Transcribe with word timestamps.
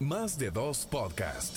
Más 0.00 0.38
de 0.38 0.52
dos 0.52 0.86
podcast. 0.88 1.56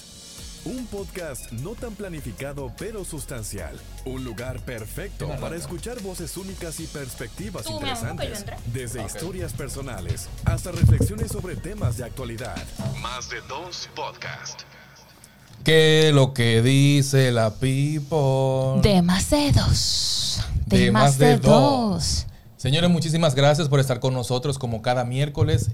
Un 0.65 0.87
podcast 0.87 1.51
no 1.51 1.75
tan 1.75 1.93
planificado 1.93 2.71
pero 2.79 3.05
sustancial. 3.05 3.79
Un 4.03 4.23
lugar 4.23 4.59
perfecto 4.61 5.29
para 5.39 5.55
escuchar 5.55 6.01
voces 6.01 6.35
únicas 6.37 6.79
y 6.79 6.87
perspectivas 6.87 7.65
Tú, 7.65 7.73
interesantes. 7.73 8.43
Desde 8.73 9.05
historias 9.05 9.53
personales 9.53 10.27
hasta 10.45 10.71
reflexiones 10.71 11.31
sobre 11.31 11.55
temas 11.55 11.97
de 11.97 12.05
actualidad. 12.05 12.57
Más 12.99 13.29
de 13.29 13.41
dos 13.47 13.87
podcast. 13.95 14.61
Que 15.63 16.09
lo 16.11 16.33
que 16.33 16.63
dice 16.63 17.31
la 17.31 17.51
people. 17.51 18.81
De 18.81 19.03
más 19.03 19.29
de 19.29 19.51
dos. 19.51 20.41
De, 20.65 20.79
De 20.79 20.91
más, 20.91 21.03
más 21.03 21.17
de, 21.19 21.27
de 21.27 21.37
dos. 21.37 22.25
Señores, 22.57 22.89
muchísimas 22.89 23.35
gracias 23.35 23.69
por 23.69 23.79
estar 23.79 23.99
con 23.99 24.15
nosotros 24.15 24.57
como 24.57 24.81
cada 24.81 25.03
miércoles. 25.05 25.69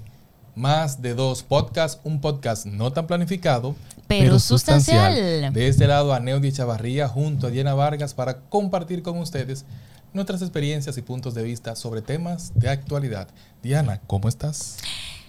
Más 0.58 1.00
de 1.00 1.14
dos 1.14 1.44
podcasts, 1.44 2.00
un 2.02 2.20
podcast 2.20 2.66
no 2.66 2.92
tan 2.92 3.06
planificado, 3.06 3.76
Pero 4.08 4.40
sustancial. 4.40 5.52
De 5.52 5.68
este 5.68 5.86
lado, 5.86 6.12
a 6.12 6.18
Neudi 6.18 6.50
Chavarría 6.50 7.06
junto 7.06 7.46
a 7.46 7.50
Diana 7.50 7.74
Vargas 7.74 8.12
para 8.12 8.40
compartir 8.40 9.04
con 9.04 9.18
ustedes 9.18 9.64
nuestras 10.12 10.42
experiencias 10.42 10.98
y 10.98 11.02
puntos 11.02 11.34
de 11.34 11.44
vista 11.44 11.76
sobre 11.76 12.02
temas 12.02 12.50
de 12.56 12.70
actualidad. 12.70 13.28
Diana, 13.62 14.00
¿cómo 14.08 14.28
estás? 14.28 14.78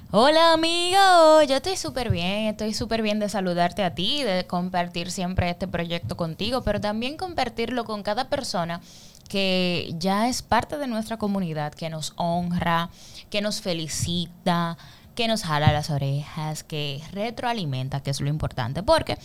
Hola 0.09 0.53
amigo, 0.53 1.43
yo 1.47 1.57
estoy 1.57 1.77
súper 1.77 2.09
bien, 2.09 2.47
estoy 2.47 2.73
súper 2.73 3.03
bien 3.03 3.19
de 3.19 3.29
saludarte 3.29 3.83
a 3.83 3.93
ti, 3.93 4.23
de 4.23 4.47
compartir 4.47 5.11
siempre 5.11 5.51
este 5.51 5.67
proyecto 5.67 6.17
contigo, 6.17 6.63
pero 6.63 6.81
también 6.81 7.17
compartirlo 7.17 7.85
con 7.85 8.01
cada 8.01 8.29
persona 8.29 8.81
que 9.27 9.93
ya 9.99 10.27
es 10.27 10.41
parte 10.41 10.79
de 10.79 10.87
nuestra 10.87 11.17
comunidad, 11.17 11.71
que 11.71 11.91
nos 11.91 12.13
honra, 12.15 12.89
que 13.29 13.41
nos 13.41 13.61
felicita, 13.61 14.75
que 15.19 15.27
nos 15.27 15.43
jala 15.43 15.73
las 15.73 15.89
orejas, 15.89 16.63
que 16.63 17.01
retroalimenta, 17.11 17.99
que 17.99 18.09
es 18.09 18.21
lo 18.21 18.29
importante, 18.29 18.83
porque, 18.83 19.17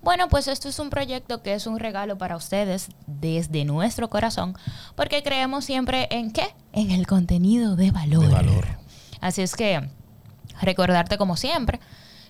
bueno, 0.00 0.30
pues 0.30 0.48
esto 0.48 0.70
es 0.70 0.78
un 0.78 0.88
proyecto 0.88 1.42
que 1.42 1.52
es 1.52 1.66
un 1.66 1.78
regalo 1.78 2.16
para 2.16 2.34
ustedes 2.34 2.88
desde 3.06 3.66
nuestro 3.66 4.08
corazón, 4.08 4.56
porque 4.94 5.22
creemos 5.22 5.66
siempre 5.66 6.08
en 6.10 6.30
qué? 6.30 6.54
En 6.72 6.90
el 6.90 7.06
contenido 7.06 7.76
de 7.76 7.90
valor. 7.90 8.24
De 8.24 8.32
valor. 8.32 8.66
Así 9.20 9.42
es 9.42 9.54
que 9.54 9.86
recordarte 10.62 11.18
como 11.18 11.36
siempre 11.36 11.78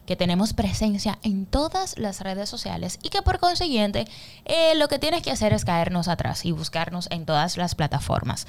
que 0.06 0.16
tenemos 0.16 0.52
presencia 0.52 1.19
en 1.22 1.47
todas 1.47 1.98
las 1.98 2.20
redes 2.20 2.48
sociales 2.48 2.98
y 3.02 3.08
que 3.08 3.22
por 3.22 3.38
consiguiente 3.38 4.06
eh, 4.44 4.74
lo 4.77 4.88
que 4.88 4.98
tienes 4.98 5.22
que 5.22 5.30
hacer 5.30 5.52
es 5.52 5.64
caernos 5.64 6.08
atrás 6.08 6.44
y 6.44 6.52
buscarnos 6.52 7.08
en 7.11 7.24
todas 7.24 7.56
las 7.56 7.74
plataformas. 7.74 8.46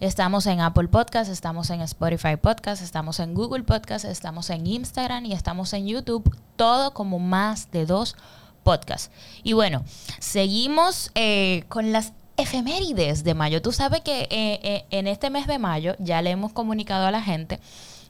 Estamos 0.00 0.46
en 0.46 0.60
Apple 0.60 0.88
Podcast, 0.88 1.30
estamos 1.30 1.70
en 1.70 1.80
Spotify 1.80 2.36
Podcast, 2.36 2.82
estamos 2.82 3.20
en 3.20 3.34
Google 3.34 3.64
Podcast, 3.64 4.04
estamos 4.04 4.50
en 4.50 4.66
Instagram 4.66 5.26
y 5.26 5.32
estamos 5.32 5.72
en 5.72 5.86
YouTube, 5.86 6.36
todo 6.56 6.92
como 6.92 7.18
más 7.18 7.70
de 7.70 7.86
dos 7.86 8.16
podcasts. 8.62 9.10
Y 9.42 9.54
bueno, 9.54 9.84
seguimos 10.18 11.10
eh, 11.14 11.64
con 11.68 11.92
las 11.92 12.12
efemérides 12.36 13.24
de 13.24 13.34
mayo. 13.34 13.62
Tú 13.62 13.72
sabes 13.72 14.02
que 14.02 14.28
eh, 14.30 14.84
en 14.90 15.06
este 15.06 15.30
mes 15.30 15.46
de 15.46 15.58
mayo 15.58 15.96
ya 15.98 16.22
le 16.22 16.30
hemos 16.30 16.52
comunicado 16.52 17.06
a 17.06 17.10
la 17.10 17.22
gente 17.22 17.60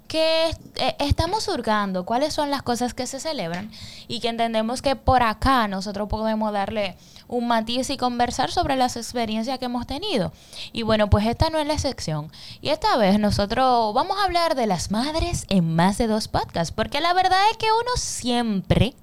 que 0.09 0.49
eh, 0.77 0.97
estamos 0.99 1.47
hurgando 1.49 2.05
cuáles 2.05 2.33
son 2.33 2.51
las 2.51 2.63
cosas 2.63 2.95
que 2.95 3.07
se 3.07 3.21
celebran 3.21 3.71
y 4.09 4.21
que 4.21 4.29
entendemos 4.29 4.83
que 4.83 4.97
por 4.97 5.23
acá 5.23 5.69
nosotros 5.69 6.09
podemos 6.09 6.51
darle 6.53 6.97
un 7.29 7.47
matiz 7.47 7.91
y 7.91 7.99
conversar 7.99 8.51
sobre 8.51 8.75
las 8.75 8.97
experiencias 8.97 9.59
que 9.59 9.67
hemos 9.67 9.87
tenido. 9.87 10.33
Y 10.73 10.83
bueno, 10.83 11.11
pues 11.11 11.27
esta 11.27 11.51
no 11.51 11.59
es 11.59 11.67
la 11.67 11.75
excepción. 11.75 12.33
Y 12.63 12.71
esta 12.71 12.97
vez 12.97 13.21
nosotros 13.21 13.95
vamos 13.95 14.17
a 14.19 14.25
hablar 14.25 14.55
de 14.55 14.67
las 14.67 14.91
madres 14.91 15.45
en 15.51 15.77
más 15.77 15.99
de 15.99 16.07
dos 16.07 16.27
podcasts, 16.27 16.73
porque 16.75 17.03
la 17.03 17.13
verdad 17.13 17.39
es 17.51 17.59
que 17.59 17.67
uno 17.67 17.91
siempre, 17.97 18.95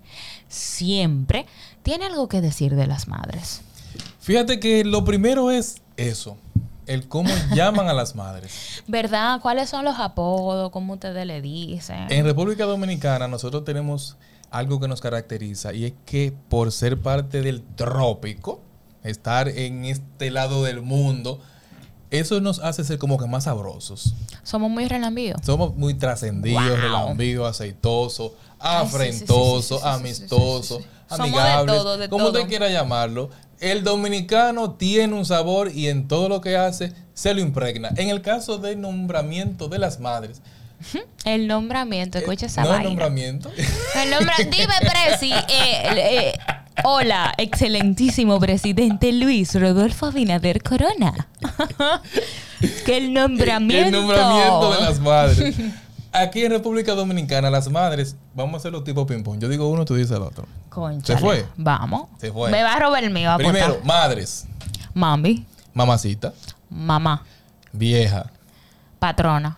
siempre 0.47 1.45
tiene 1.83 2.05
algo 2.05 2.27
que 2.27 2.41
decir 2.41 2.75
de 2.75 2.87
las 2.87 3.07
madres. 3.07 3.61
Fíjate 4.19 4.59
que 4.59 4.83
lo 4.83 5.05
primero 5.05 5.51
es 5.51 5.75
eso, 5.97 6.35
el 6.87 7.07
cómo 7.07 7.29
llaman 7.53 7.87
a 7.87 7.93
las 7.93 8.15
madres. 8.15 8.83
¿Verdad? 8.87 9.39
¿Cuáles 9.41 9.69
son 9.69 9.85
los 9.85 9.99
apodos? 9.99 10.69
¿Cómo 10.71 10.93
ustedes 10.93 11.25
le 11.25 11.41
dicen? 11.41 12.07
En 12.11 12.25
República 12.25 12.65
Dominicana 12.65 13.27
nosotros 13.27 13.63
tenemos 13.65 14.17
algo 14.51 14.79
que 14.79 14.87
nos 14.87 15.01
caracteriza 15.01 15.73
y 15.73 15.85
es 15.85 15.93
que 16.05 16.33
por 16.49 16.71
ser 16.71 16.99
parte 17.01 17.41
del 17.41 17.61
trópico, 17.75 18.61
estar 19.03 19.47
en 19.49 19.85
este 19.85 20.31
lado 20.31 20.63
del 20.63 20.81
mundo, 20.81 21.39
eso 22.11 22.39
nos 22.39 22.59
hace 22.59 22.83
ser 22.83 22.97
como 22.97 23.17
que 23.17 23.25
más 23.25 23.43
sabrosos. 23.45 24.13
Somos 24.43 24.69
muy 24.69 24.87
relambíos. 24.87 25.37
Somos 25.43 25.75
muy 25.75 25.95
trascendidos, 25.95 26.63
Wow. 26.63 26.75
relambíos, 26.77 27.49
aceitosos, 27.49 28.31
afrentosos, 28.59 29.83
amistosos, 29.83 30.83
amigables, 31.09 32.09
como 32.09 32.27
usted 32.27 32.47
quiera 32.47 32.69
llamarlo. 32.69 33.29
El 33.59 33.83
dominicano 33.83 34.71
tiene 34.73 35.13
un 35.13 35.25
sabor 35.25 35.71
y 35.73 35.87
en 35.87 36.07
todo 36.07 36.29
lo 36.29 36.41
que 36.41 36.57
hace 36.57 36.93
se 37.13 37.33
lo 37.33 37.41
impregna. 37.41 37.89
En 37.95 38.09
el 38.09 38.21
caso 38.21 38.57
del 38.57 38.81
nombramiento 38.81 39.67
de 39.69 39.79
las 39.79 39.99
madres, 39.99 40.41
El 41.23 41.47
nombramiento, 41.47 42.17
escucha 42.17 42.47
esa 42.47 42.61
no 42.61 42.67
el 42.67 42.73
vaina. 42.73 42.89
nombramiento, 42.89 43.51
El 44.03 44.11
nombre, 44.11 44.33
dime, 44.51 44.73
Presi. 44.81 45.31
eh, 45.31 45.43
eh, 45.49 46.33
hola, 46.83 47.33
excelentísimo 47.37 48.39
presidente 48.39 49.11
Luis 49.13 49.55
Rodolfo 49.55 50.07
Abinader 50.07 50.61
Corona. 50.61 51.27
que 52.85 52.97
el 52.97 53.13
nombramiento. 53.13 53.85
el 53.87 53.91
nombramiento 53.93 54.73
de 54.75 54.81
las 54.81 54.99
madres. 54.99 55.55
Aquí 56.17 56.45
en 56.45 56.51
República 56.51 56.93
Dominicana, 56.93 57.49
las 57.49 57.69
madres, 57.69 58.15
vamos 58.33 58.53
a 58.53 58.57
hacerlo 58.57 58.83
tipo 58.83 59.05
ping-pong. 59.05 59.37
Yo 59.39 59.49
digo 59.49 59.67
uno, 59.69 59.83
tú 59.83 59.95
dices 59.95 60.15
el 60.15 60.23
otro. 60.23 60.47
Cónchale. 60.69 61.19
Se 61.19 61.25
fue. 61.25 61.45
Vamos. 61.57 62.07
Se 62.19 62.31
fue. 62.31 62.49
Me 62.51 62.63
va 62.63 62.73
a 62.73 62.79
robar 62.79 63.03
el 63.03 63.11
mío. 63.11 63.31
Primero, 63.37 63.79
madres, 63.83 64.47
Mami, 64.93 65.45
mamacita, 65.73 66.33
mamá, 66.69 67.21
vieja, 67.73 68.31
patrona, 68.97 69.57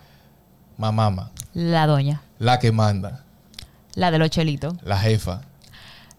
mamama, 0.79 1.29
la 1.53 1.85
doña, 1.85 2.21
la 2.39 2.57
que 2.57 2.71
manda, 2.71 3.23
la 3.93 4.09
de 4.09 4.17
los 4.17 4.31
chelitos, 4.31 4.73
la 4.81 4.97
jefa, 4.97 5.41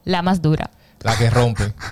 la 0.04 0.22
más 0.22 0.40
dura. 0.40 0.70
la 1.00 1.16
que 1.18 1.30
rompe. 1.30 1.72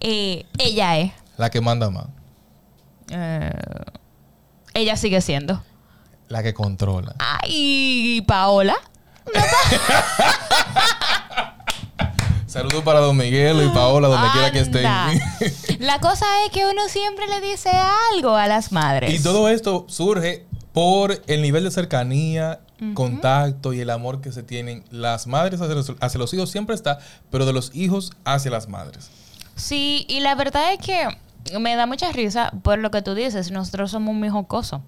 Eh, 0.00 0.46
ella 0.58 0.96
es. 0.98 1.12
La 1.36 1.50
que 1.50 1.60
manda 1.60 1.90
más. 1.90 2.06
Eh, 3.10 3.50
ella 4.74 4.96
sigue 4.96 5.20
siendo. 5.20 5.62
La 6.28 6.42
que 6.42 6.54
controla. 6.54 7.14
Ay, 7.18 8.22
Paola. 8.26 8.76
Saludos 12.46 12.82
para 12.82 13.00
Don 13.00 13.16
Miguel 13.16 13.62
y 13.62 13.68
Paola, 13.74 14.08
donde 14.08 14.30
quiera 14.30 14.50
que 14.50 14.60
estén. 14.60 14.82
La 15.80 16.00
cosa 16.00 16.24
es 16.44 16.50
que 16.50 16.64
uno 16.66 16.88
siempre 16.88 17.26
le 17.28 17.40
dice 17.42 17.70
algo 18.12 18.34
a 18.34 18.46
las 18.46 18.72
madres. 18.72 19.12
y 19.12 19.22
todo 19.22 19.48
esto 19.50 19.84
surge 19.88 20.46
por 20.72 21.22
el 21.26 21.42
nivel 21.42 21.64
de 21.64 21.70
cercanía, 21.70 22.60
contacto 22.94 23.72
y 23.72 23.80
el 23.80 23.90
amor 23.90 24.20
que 24.20 24.32
se 24.32 24.42
tienen 24.42 24.84
las 24.90 25.26
madres 25.26 25.60
hacia 25.60 25.74
los, 25.74 25.92
hacia 26.00 26.18
los 26.18 26.32
hijos 26.32 26.50
siempre 26.50 26.74
está, 26.74 26.98
pero 27.30 27.44
de 27.44 27.52
los 27.52 27.70
hijos 27.74 28.12
hacia 28.24 28.50
las 28.50 28.68
madres. 28.68 29.10
Sí, 29.56 30.06
y 30.08 30.20
la 30.20 30.34
verdad 30.34 30.72
es 30.72 30.78
que 30.78 31.08
me 31.58 31.76
da 31.76 31.86
mucha 31.86 32.12
risa 32.12 32.52
por 32.62 32.78
lo 32.78 32.90
que 32.90 33.02
tú 33.02 33.14
dices. 33.14 33.50
Nosotros 33.50 33.90
somos 33.90 34.14
muy 34.14 34.28
jocosos. 34.28 34.80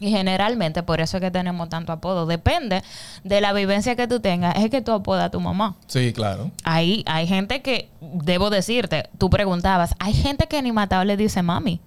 Y 0.00 0.10
generalmente 0.10 0.84
por 0.84 1.00
eso 1.00 1.16
es 1.16 1.20
que 1.20 1.30
tenemos 1.30 1.68
tanto 1.68 1.92
apodo. 1.92 2.26
Depende 2.26 2.82
de 3.24 3.40
la 3.40 3.52
vivencia 3.52 3.96
que 3.96 4.06
tú 4.06 4.20
tengas. 4.20 4.56
Es 4.56 4.70
que 4.70 4.80
tú 4.80 4.92
apodas 4.92 5.24
a 5.24 5.30
tu 5.30 5.40
mamá. 5.40 5.76
Sí, 5.88 6.12
claro. 6.12 6.50
Hay, 6.62 7.02
hay 7.06 7.26
gente 7.26 7.62
que, 7.62 7.88
debo 8.00 8.50
decirte, 8.50 9.08
tú 9.18 9.28
preguntabas, 9.28 9.94
hay 9.98 10.12
gente 10.12 10.46
que 10.46 10.62
ni 10.62 10.70
matado 10.70 11.04
le 11.04 11.16
dice 11.16 11.42
mami. 11.42 11.80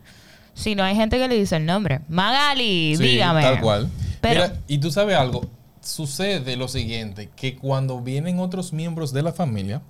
Si 0.53 0.75
no 0.75 0.83
hay 0.83 0.95
gente 0.95 1.17
que 1.17 1.27
le 1.29 1.35
dice 1.35 1.55
el 1.55 1.65
nombre. 1.65 2.01
Magali, 2.09 2.95
Sí, 2.97 3.03
dígame. 3.03 3.41
Tal 3.41 3.61
cual. 3.61 3.89
Pero, 4.19 4.41
Mira, 4.41 4.59
y 4.67 4.77
tú 4.77 4.91
sabes 4.91 5.15
algo, 5.15 5.45
sucede 5.81 6.57
lo 6.57 6.67
siguiente, 6.67 7.29
que 7.35 7.55
cuando 7.55 8.01
vienen 8.01 8.39
otros 8.39 8.73
miembros 8.73 9.13
de 9.13 9.23
la 9.23 9.31
familia, 9.31 9.81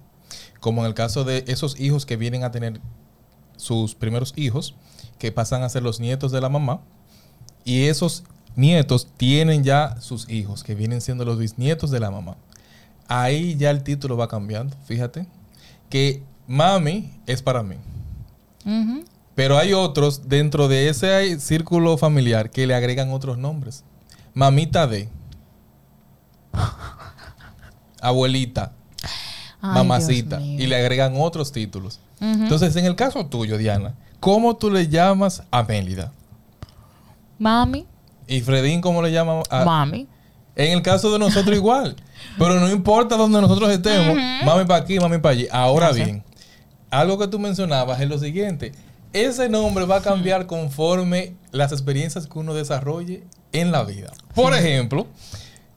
como 0.60 0.82
en 0.82 0.88
el 0.88 0.94
caso 0.94 1.24
de 1.24 1.44
esos 1.48 1.80
hijos 1.80 2.06
que 2.06 2.16
vienen 2.16 2.44
a 2.44 2.52
tener 2.52 2.80
sus 3.62 3.94
primeros 3.94 4.34
hijos, 4.36 4.74
que 5.20 5.32
pasan 5.32 5.62
a 5.62 5.70
ser 5.70 5.84
los 5.84 6.00
nietos 6.00 6.32
de 6.32 6.42
la 6.42 6.50
mamá, 6.50 6.82
y 7.64 7.84
esos 7.84 8.24
nietos 8.56 9.08
tienen 9.18 9.64
ya 9.64 10.02
sus 10.02 10.28
hijos, 10.30 10.64
que 10.64 10.74
vienen 10.74 11.00
siendo 11.00 11.26
los 11.26 11.38
bisnietos 11.38 11.92
de 11.92 12.00
la 12.00 12.10
mamá. 12.10 12.38
Ahí 13.08 13.56
ya 13.56 13.70
el 13.70 13.84
título 13.84 14.18
va 14.18 14.28
cambiando, 14.28 14.76
fíjate, 14.86 15.28
que 15.90 16.24
mami 16.48 17.12
es 17.28 17.44
para 17.44 17.62
mí. 17.62 17.76
Pero 19.36 19.58
hay 19.58 19.74
otros 19.74 20.28
dentro 20.28 20.68
de 20.68 20.90
ese 20.90 21.40
círculo 21.40 21.98
familiar 21.98 22.50
que 22.50 22.66
le 22.66 22.74
agregan 22.74 23.12
otros 23.12 23.38
nombres. 23.38 23.84
Mamita 24.34 24.88
de. 24.88 25.08
Abuelita. 28.02 28.74
Ay, 29.62 29.76
mamacita. 29.76 30.42
Y 30.42 30.68
le 30.68 30.76
agregan 30.76 31.14
otros 31.18 31.52
títulos. 31.52 32.00
Entonces, 32.22 32.76
en 32.76 32.86
el 32.86 32.96
caso 32.96 33.26
tuyo, 33.26 33.58
Diana, 33.58 33.96
¿cómo 34.20 34.56
tú 34.56 34.70
le 34.70 34.88
llamas 34.88 35.44
a 35.50 35.64
Mélida? 35.64 36.12
Mami. 37.40 37.88
¿Y 38.28 38.42
Fredín 38.42 38.80
cómo 38.80 39.02
le 39.02 39.12
llama 39.12 39.42
a, 39.50 39.66
Mami. 39.66 40.08
En 40.56 40.74
el 40.74 40.82
caso 40.84 41.12
de 41.12 41.18
nosotros 41.18 41.56
igual. 41.56 41.96
Pero 42.38 42.60
no 42.60 42.70
importa 42.70 43.18
donde 43.18 43.42
nosotros 43.42 43.72
estemos, 43.72 44.16
mami 44.46 44.66
para 44.66 44.84
aquí, 44.84 45.00
mami 45.00 45.18
para 45.18 45.34
allí. 45.34 45.48
Ahora 45.52 45.88
Ah, 45.88 45.92
bien, 45.92 46.24
algo 46.92 47.18
que 47.18 47.28
tú 47.28 47.40
mencionabas 47.40 48.00
es 48.00 48.08
lo 48.08 48.20
siguiente. 48.20 48.74
Ese 49.14 49.50
nombre 49.50 49.86
va 49.86 49.98
a 49.98 50.02
cambiar 50.02 50.46
conforme 50.46 51.36
las 51.52 51.72
experiencias 51.72 52.28
que 52.28 52.38
uno 52.38 52.54
desarrolle 52.54 53.24
en 53.52 53.72
la 53.72 53.84
vida. 53.84 54.12
Por 54.36 54.54
ejemplo, 54.54 55.08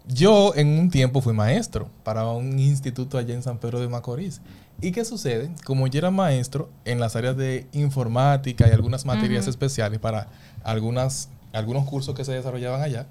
yo 0.06 0.52
en 0.54 0.78
un 0.78 0.90
tiempo 0.90 1.20
fui 1.20 1.32
maestro 1.32 1.88
para 2.02 2.26
un 2.28 2.58
instituto 2.58 3.16
allá 3.18 3.34
en 3.34 3.42
San 3.42 3.58
Pedro 3.58 3.80
de 3.80 3.88
Macorís. 3.88 4.40
¿Y 4.80 4.92
qué 4.92 5.04
sucede? 5.04 5.50
Como 5.64 5.86
yo 5.86 5.98
era 5.98 6.10
maestro 6.10 6.68
en 6.84 7.00
las 7.00 7.16
áreas 7.16 7.36
de 7.36 7.66
informática 7.72 8.66
y 8.68 8.72
algunas 8.72 9.06
materias 9.06 9.46
especiales 9.46 9.98
para 10.00 10.28
algunas, 10.62 11.28
algunos 11.52 11.84
cursos 11.88 12.14
que 12.14 12.24
se 12.24 12.32
desarrollaban 12.32 12.82
allá, 12.82 13.06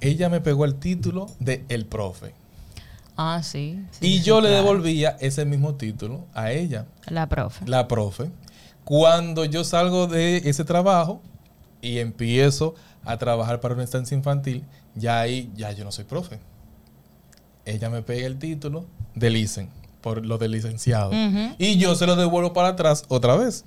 ella 0.00 0.28
me 0.28 0.40
pegó 0.40 0.64
el 0.64 0.74
título 0.74 1.26
de 1.38 1.64
El 1.68 1.86
Profe. 1.86 2.34
Ah, 3.16 3.42
sí. 3.42 3.78
sí, 3.92 4.06
y 4.06 4.18
sí, 4.18 4.24
yo 4.24 4.40
le 4.40 4.48
claro. 4.48 4.62
devolvía 4.64 5.16
ese 5.20 5.44
mismo 5.44 5.74
título 5.74 6.24
a 6.34 6.52
ella, 6.52 6.86
La 7.06 7.28
profe. 7.28 7.66
la 7.66 7.86
profe. 7.86 8.30
Cuando 8.84 9.44
yo 9.44 9.62
salgo 9.62 10.06
de 10.06 10.38
ese 10.38 10.64
trabajo 10.64 11.20
y 11.82 11.98
empiezo 11.98 12.74
a 13.04 13.16
trabajar 13.16 13.60
para 13.60 13.74
una 13.74 13.84
estancia 13.84 14.16
infantil, 14.16 14.64
ya 14.94 15.20
ahí, 15.20 15.50
ya 15.54 15.72
yo 15.72 15.84
no 15.84 15.92
soy 15.92 16.04
profe. 16.04 16.38
Ella 17.64 17.90
me 17.90 18.02
pega 18.02 18.26
el 18.26 18.38
título 18.38 18.86
de 19.14 19.30
licen, 19.30 19.68
por 20.00 20.24
lo 20.24 20.38
de 20.38 20.48
licenciado. 20.48 21.12
Y 21.58 21.78
yo 21.78 21.94
se 21.94 22.06
lo 22.06 22.16
devuelvo 22.16 22.52
para 22.52 22.68
atrás 22.68 23.04
otra 23.08 23.36
vez. 23.36 23.64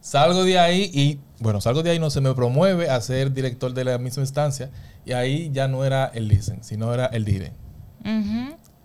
Salgo 0.00 0.44
de 0.44 0.58
ahí 0.58 0.90
y, 0.94 1.18
bueno, 1.40 1.60
salgo 1.60 1.82
de 1.82 1.90
ahí, 1.90 1.98
no 1.98 2.10
se 2.10 2.20
me 2.20 2.32
promueve 2.34 2.88
a 2.88 3.00
ser 3.00 3.32
director 3.32 3.74
de 3.74 3.84
la 3.84 3.98
misma 3.98 4.22
estancia. 4.22 4.70
Y 5.04 5.12
ahí 5.12 5.50
ya 5.52 5.68
no 5.68 5.84
era 5.84 6.06
el 6.06 6.28
licen, 6.28 6.62
sino 6.62 6.92
era 6.94 7.06
el 7.06 7.24
dire. 7.24 7.52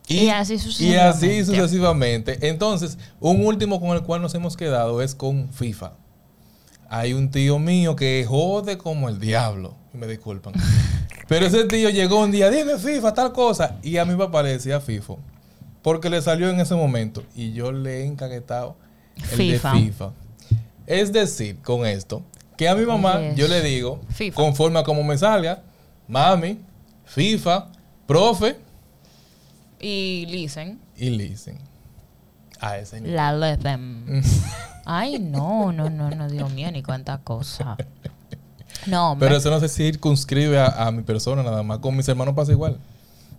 Y, 0.08 0.30
así 0.30 0.56
Y 0.56 0.60
sucesivamente. 0.60 1.08
así 1.08 1.46
sucesivamente. 1.46 2.50
Entonces, 2.50 2.98
un 3.20 3.46
último 3.46 3.80
con 3.80 3.92
el 3.92 4.02
cual 4.04 4.22
nos 4.22 4.34
hemos 4.36 4.58
quedado 4.58 5.02
es 5.02 5.16
con 5.16 5.54
FIFA. 5.54 5.94
Hay 6.94 7.14
un 7.14 7.32
tío 7.32 7.58
mío 7.58 7.96
que 7.96 8.26
jode 8.28 8.78
como 8.78 9.08
el 9.08 9.18
diablo. 9.20 9.76
Me 9.94 10.08
disculpan. 10.08 10.54
Pero 11.30 11.46
ese 11.46 11.64
tío 11.64 11.90
llegó 11.90 12.20
un 12.20 12.32
día, 12.32 12.50
dime 12.50 12.78
FIFA, 12.78 13.14
tal 13.14 13.32
cosa. 13.32 13.78
Y 13.82 13.96
a 13.98 14.04
mi 14.04 14.16
papá 14.16 14.44
le 14.44 14.50
decía 14.50 14.82
FIFO. 14.82 15.18
Porque 15.82 16.10
le 16.10 16.22
salió 16.22 16.50
en 16.50 16.60
ese 16.60 16.76
momento. 16.76 17.24
Y 17.34 17.54
yo 17.54 17.72
le 17.72 18.02
he 18.02 18.06
encaquetado 18.06 18.76
el 19.16 19.24
FIFA. 19.24 19.74
de 19.74 19.80
FIFA. 19.80 20.12
Es 20.86 21.14
decir, 21.14 21.58
con 21.62 21.86
esto, 21.86 22.24
que 22.58 22.68
a 22.68 22.76
mi 22.76 22.86
mamá 22.86 23.22
Yes. 23.22 23.36
yo 23.38 23.48
le 23.48 23.62
digo, 23.62 24.02
FIFA. 24.10 24.36
conforme 24.36 24.80
a 24.80 24.84
como 24.84 25.02
me 25.04 25.18
salga, 25.18 25.64
mami, 26.10 26.60
FIFA, 27.06 27.70
profe 28.06 28.58
Y 29.80 30.26
listen. 30.28 30.78
y 30.98 31.10
listen. 31.12 31.58
A 32.60 32.78
ese 32.78 33.00
nivel. 33.00 33.16
La 33.16 33.32
let 33.34 33.58
them. 33.60 34.22
Ay, 34.94 35.20
no, 35.20 35.72
no, 35.72 35.90
no, 35.90 36.10
no, 36.10 36.28
Dios 36.30 36.52
mío, 36.52 36.70
ni 36.72 36.84
cuánta 36.84 37.18
cosa. 37.20 37.78
No, 38.88 39.12
hombre. 39.12 39.28
Pero 39.28 39.38
eso 39.40 39.50
no 39.52 39.60
se 39.60 39.70
circunscribe 39.70 40.60
a, 40.60 40.88
a 40.88 40.92
mi 40.92 41.04
persona 41.04 41.44
nada 41.44 41.62
más. 41.64 41.80
Con 41.80 41.96
mis 41.96 42.08
hermanos 42.10 42.34
pasa 42.36 42.52
igual. 42.52 42.78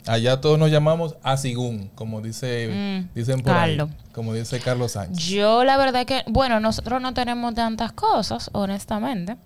Allá 0.07 0.41
todos 0.41 0.59
nos 0.59 0.71
llamamos 0.71 1.17
Asigún, 1.23 1.91
como 1.95 2.21
dice, 2.21 2.69
Mm, 3.05 3.15
dicen 3.15 3.41
por 3.41 3.53
Carlos. 3.53 3.91
ahí. 3.91 3.97
Como 4.13 4.35
dice 4.35 4.59
Carlos 4.61 4.93
Sánchez. 4.93 5.27
Yo 5.27 5.63
la 5.65 5.77
verdad 5.77 6.07
que, 6.07 6.23
bueno, 6.27 6.59
nosotros 6.61 7.01
no 7.01 7.13
tenemos 7.15 7.55
tantas 7.55 7.93
cosas, 7.93 8.51
honestamente. 8.53 9.37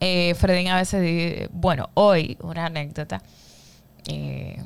Eh, 0.00 0.34
Fredín 0.34 0.68
a 0.68 0.76
veces 0.76 1.00
dice, 1.02 1.48
bueno, 1.52 1.90
hoy, 1.94 2.36
una 2.42 2.66
anécdota. 2.66 3.22
eh, 4.08 4.62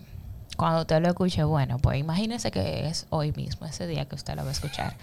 cuando 0.56 0.80
usted 0.80 1.00
lo 1.00 1.08
escuche, 1.08 1.44
bueno, 1.44 1.78
pues 1.78 1.98
imagínese 1.98 2.50
que 2.50 2.86
es 2.86 3.06
hoy 3.10 3.32
mismo, 3.32 3.66
ese 3.66 3.86
día 3.86 4.06
que 4.06 4.14
usted 4.14 4.34
lo 4.34 4.42
va 4.42 4.48
a 4.48 4.52
escuchar. 4.52 4.96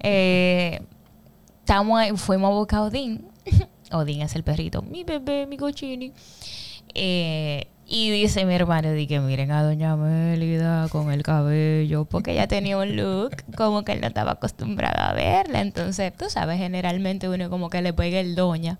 Eh, 0.00 0.80
fuimos 2.16 2.50
a 2.50 2.54
buscar 2.54 2.78
a 2.80 2.82
Odín. 2.82 3.28
Odín 3.92 4.22
es 4.22 4.34
el 4.34 4.42
perrito, 4.42 4.82
mi 4.82 5.04
bebé, 5.04 5.46
mi 5.46 5.56
cochini. 5.56 6.12
Eh, 6.94 7.68
y 7.88 8.10
dice 8.10 8.44
mi 8.44 8.54
hermano, 8.54 8.90
di 8.92 9.06
que 9.06 9.20
miren 9.20 9.52
a 9.52 9.62
doña 9.62 9.94
Mélida 9.94 10.88
con 10.88 11.12
el 11.12 11.22
cabello, 11.22 12.04
porque 12.04 12.32
ella 12.32 12.48
tenía 12.48 12.76
un 12.78 12.96
look 12.96 13.44
como 13.56 13.84
que 13.84 13.92
él 13.92 14.00
no 14.00 14.08
estaba 14.08 14.32
acostumbrado 14.32 15.00
a 15.00 15.12
verla. 15.12 15.60
Entonces, 15.60 16.12
tú 16.16 16.28
sabes, 16.28 16.58
generalmente 16.58 17.28
uno 17.28 17.48
como 17.48 17.70
que 17.70 17.82
le 17.82 17.92
pega 17.92 18.18
el 18.18 18.34
doña. 18.34 18.78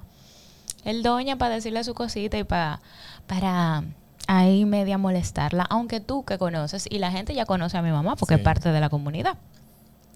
El 0.85 1.05
doña 1.05 1.37
para 1.37 1.55
decirle 1.55 1.85
su 1.85 1.95
cosita 1.95 2.37
y 2.37 2.45
para, 2.45 2.81
para 3.29 3.85
ahí 4.27 4.65
media 4.65 4.99
molestarla. 4.99 5.65
Aunque 5.71 6.01
tú 6.01 6.25
que 6.25 6.39
conoces, 6.39 6.87
y 6.91 6.99
la 6.99 7.11
gente 7.11 7.35
ya 7.35 7.47
conoce 7.47 7.77
a 7.79 7.83
mi 7.83 7.91
mamá 7.91 8.17
porque 8.17 8.35
Sí. 8.35 8.41
es 8.41 8.45
parte 8.45 8.71
de 8.71 8.81
la 8.81 8.89
comunidad. 8.89 9.37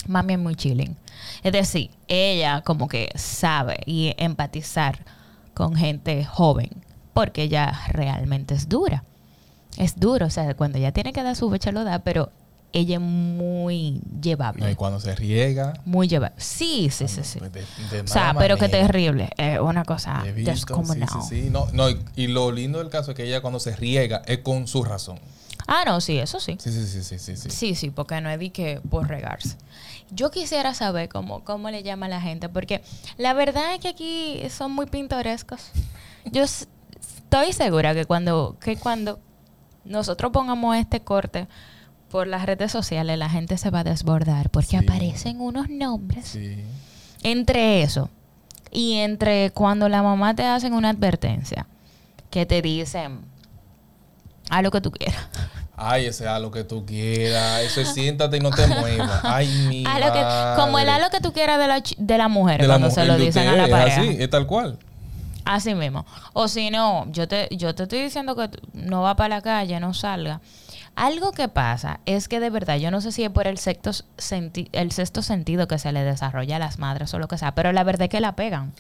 Mami 0.09 0.33
es 0.35 0.39
muy 0.39 0.55
chilling. 0.57 0.97
Es 1.43 1.53
decir, 1.53 1.91
ella 2.09 2.63
como 2.63 2.89
que 2.89 3.11
sabe 3.15 3.81
y 3.87 4.15
empatizar 4.17 5.05
con 5.55 5.75
gente 5.75 6.25
joven, 6.25 6.71
porque 7.13 7.43
ella 7.43 7.79
realmente 7.89 8.55
es 8.55 8.69
dura. 8.69 9.05
Es 9.77 10.01
duro, 10.01 10.27
o 10.27 10.31
sea, 10.31 10.55
cuando 10.55 10.79
ella 10.79 10.93
tiene 10.93 11.13
que 11.13 11.23
dar 11.23 11.37
su 11.37 11.51
fecha 11.51 11.71
lo 11.71 11.85
da, 11.85 11.99
pero 12.01 12.31
ella 12.73 12.97
es 12.97 13.01
muy 13.01 14.01
llevable. 14.23 14.65
No, 14.65 14.71
y 14.71 14.75
cuando 14.75 15.01
se 15.01 15.15
riega. 15.15 15.75
Muy 15.85 16.09
llevable. 16.09 16.35
Sí, 16.39 16.89
sí, 16.91 17.09
sí, 17.09 17.23
sí. 17.25 17.39
pues, 17.39 17.53
de- 17.53 17.65
de 17.91 18.01
O 18.03 18.07
sea, 18.07 18.35
pero 18.39 18.57
qué 18.57 18.69
terrible. 18.69 19.31
Es 19.37 19.59
una 19.61 19.85
cosa 19.85 20.23
visto, 20.35 20.51
descomunal. 20.51 21.09
sí, 21.09 21.19
sí, 21.29 21.43
sí. 21.43 21.51
No, 21.51 21.67
no, 21.73 21.91
y, 21.91 22.01
y 22.17 22.27
lo 22.29 22.53
lindo 22.53 22.79
del 22.79 22.89
caso 22.91 23.11
es 23.13 23.17
que 23.17 23.25
ella 23.25 23.41
cuando 23.41 23.61
se 23.61 23.75
riega 23.77 24.23
es 24.27 24.39
con 24.39 24.67
su 24.67 24.85
razón. 24.85 25.19
Ah, 25.67 25.83
no, 25.87 26.01
sí, 26.01 26.19
eso 26.19 26.41
sí. 26.41 26.57
Sí, 26.59 26.73
sí, 26.73 26.87
sí, 26.87 27.03
sí, 27.03 27.19
sí. 27.19 27.37
sí. 27.37 27.51
Sí, 27.51 27.75
sí, 27.75 27.91
porque 27.91 28.21
no 28.21 28.31
es 28.31 28.39
de 28.39 28.51
que 28.51 28.81
por 28.91 29.07
regarse. 29.09 29.57
Yo 30.11 30.31
quisiera 30.31 30.75
saber 30.75 31.09
cómo, 31.09 31.45
cómo 31.45 31.71
le 31.71 31.83
llama 31.85 32.07
a 32.07 32.09
la 32.09 32.21
gente, 32.21 32.49
porque 32.49 32.83
la 33.19 33.35
verdad 33.35 33.75
es 33.75 33.81
que 33.81 33.89
aquí 33.89 34.43
son 34.51 34.73
muy 34.73 34.87
pintorescos. 34.87 35.61
Yo 36.25 36.43
estoy 36.43 37.53
segura 37.53 37.95
que 37.95 38.05
cuando, 38.07 38.57
que 38.61 38.77
cuando 38.77 39.21
nosotros 39.85 40.33
pongamos 40.33 40.77
este 40.77 41.01
corte 41.01 41.47
por 42.11 42.27
las 42.27 42.45
redes 42.45 42.73
sociales, 42.73 43.17
la 43.19 43.29
gente 43.31 43.57
se 43.57 43.71
va 43.71 43.81
a 43.81 43.85
desbordar, 43.85 44.51
porque 44.51 44.69
Sí. 44.69 44.77
aparecen 44.77 45.41
unos 45.41 45.69
nombres. 45.69 46.27
Sí. 46.29 46.65
Entre 47.23 47.83
eso 47.83 48.11
y 48.73 48.97
entre 48.97 49.51
cuando 49.51 49.89
la 49.89 50.03
mamá 50.03 50.35
te 50.35 50.45
hacen 50.45 50.73
una 50.75 50.91
advertencia, 50.91 51.67
que 52.31 52.47
te 52.47 52.63
dicen, 52.63 53.21
a 54.49 54.63
lo 54.63 54.71
que 54.71 54.81
tú 54.81 54.91
quieras. 54.91 55.23
Ay, 55.83 56.07
ese 56.07 56.29
a 56.29 56.39
lo 56.39 56.51
que 56.51 56.63
tú 56.63 56.85
quieras. 56.85 57.63
Eso 57.63 57.81
es 57.81 57.95
siéntate 57.95 58.37
y 58.37 58.41
no 58.41 58.51
te 58.51 58.67
muevas. 58.67 59.21
Ay, 59.25 59.49
mi 59.69 59.85
A 59.87 59.99
lo 59.99 60.13
que, 60.13 60.61
como 60.63 60.79
el 60.79 60.89
a 60.91 60.99
lo 60.99 61.09
que 61.09 61.21
tú 61.21 61.33
quieras 61.33 61.59
de 61.59 61.67
la, 61.69 61.83
de 61.97 62.19
la 62.19 62.29
mujer 62.29 62.61
De 62.61 62.69
la 62.69 62.75
cuando 62.75 62.91
se 62.91 63.01
mujer 63.01 63.07
lo 63.15 63.19
de 63.19 63.25
dicen 63.25 63.49
a 63.49 63.57
la 63.57 63.65
es 63.65 63.71
pareja. 63.71 64.01
Así, 64.03 64.17
es 64.19 64.29
tal 64.31 64.47
cual. 64.47 64.79
Así 65.47 65.75
mismo. 65.75 66.05
O 66.35 66.49
si 66.49 66.71
no, 66.71 67.11
yo 67.13 67.27
te, 67.27 67.49
yo 67.57 67.75
te 67.75 67.85
estoy 67.85 68.03
diciendo 68.03 68.37
que 68.37 68.51
no 68.75 69.01
va 69.03 69.17
para 69.17 69.37
la 69.37 69.41
calle, 69.43 69.81
no 69.81 69.95
salga. 69.95 70.41
Algo 70.97 71.33
que 71.33 71.49
pasa 71.49 72.01
es 72.05 72.29
que 72.29 72.41
de 72.41 72.51
verdad, 72.51 72.77
yo 72.77 72.91
no 72.91 73.01
sé 73.01 73.11
si 73.13 73.25
es 73.25 73.31
por 73.31 73.47
el 73.47 73.57
sexto, 73.59 73.91
senti- 74.19 74.69
el 74.73 74.93
sexto 74.93 75.23
sentido 75.23 75.67
que 75.67 75.79
se 75.79 75.93
le 75.93 76.03
desarrolla 76.05 76.57
a 76.57 76.59
las 76.59 76.79
madres 76.79 77.15
o 77.15 77.19
lo 77.19 77.27
que 77.29 77.39
sea, 77.39 77.55
pero 77.55 77.73
la 77.73 77.85
verdad 77.85 78.03
es 78.05 78.09
que 78.11 78.21
la 78.21 78.37
pegan. 78.37 78.73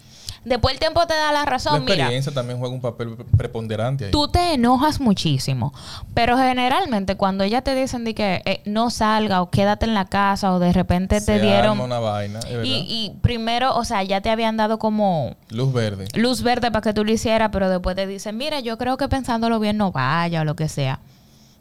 Después 0.44 0.72
el 0.74 0.80
tiempo 0.80 1.06
te 1.06 1.14
da 1.14 1.32
la 1.32 1.40
La 1.40 1.44
razón, 1.44 1.82
mira. 1.84 1.94
experiencia 1.96 2.32
también 2.32 2.58
juega 2.58 2.74
un 2.74 2.80
papel 2.80 3.14
preponderante 3.36 4.06
ahí. 4.06 4.10
Tú 4.10 4.28
te 4.28 4.54
enojas 4.54 4.98
muchísimo, 5.00 5.72
pero 6.14 6.36
generalmente 6.38 7.16
cuando 7.16 7.44
ella 7.44 7.62
te 7.62 7.74
dicen 7.74 8.04
de 8.04 8.14
que 8.14 8.42
eh, 8.44 8.62
no 8.64 8.90
salga 8.90 9.42
o 9.42 9.50
quédate 9.50 9.86
en 9.86 9.94
la 9.94 10.06
casa 10.06 10.52
o 10.52 10.58
de 10.58 10.72
repente 10.72 11.20
Se 11.20 11.26
te 11.26 11.40
dieron 11.40 11.72
arma 11.72 11.84
una 11.84 11.98
vaina, 12.00 12.38
es 12.40 12.46
verdad. 12.48 12.64
y, 12.64 12.70
y 12.88 13.16
primero, 13.22 13.74
o 13.76 13.84
sea, 13.84 14.02
ya 14.02 14.20
te 14.22 14.30
habían 14.30 14.56
dado 14.56 14.78
como 14.78 15.36
Luz 15.50 15.72
verde. 15.72 16.08
luz 16.14 16.42
verde 16.42 16.70
para 16.70 16.82
que 16.82 16.94
tú 16.94 17.04
lo 17.04 17.12
hicieras, 17.12 17.50
pero 17.52 17.68
después 17.68 17.94
te 17.96 18.06
dicen, 18.06 18.36
mira, 18.36 18.60
yo 18.60 18.78
creo 18.78 18.96
que 18.96 19.08
pensándolo 19.08 19.58
bien 19.60 19.76
no 19.76 19.92
vaya 19.92 20.40
o 20.40 20.44
lo 20.44 20.56
que 20.56 20.68
sea. 20.68 21.00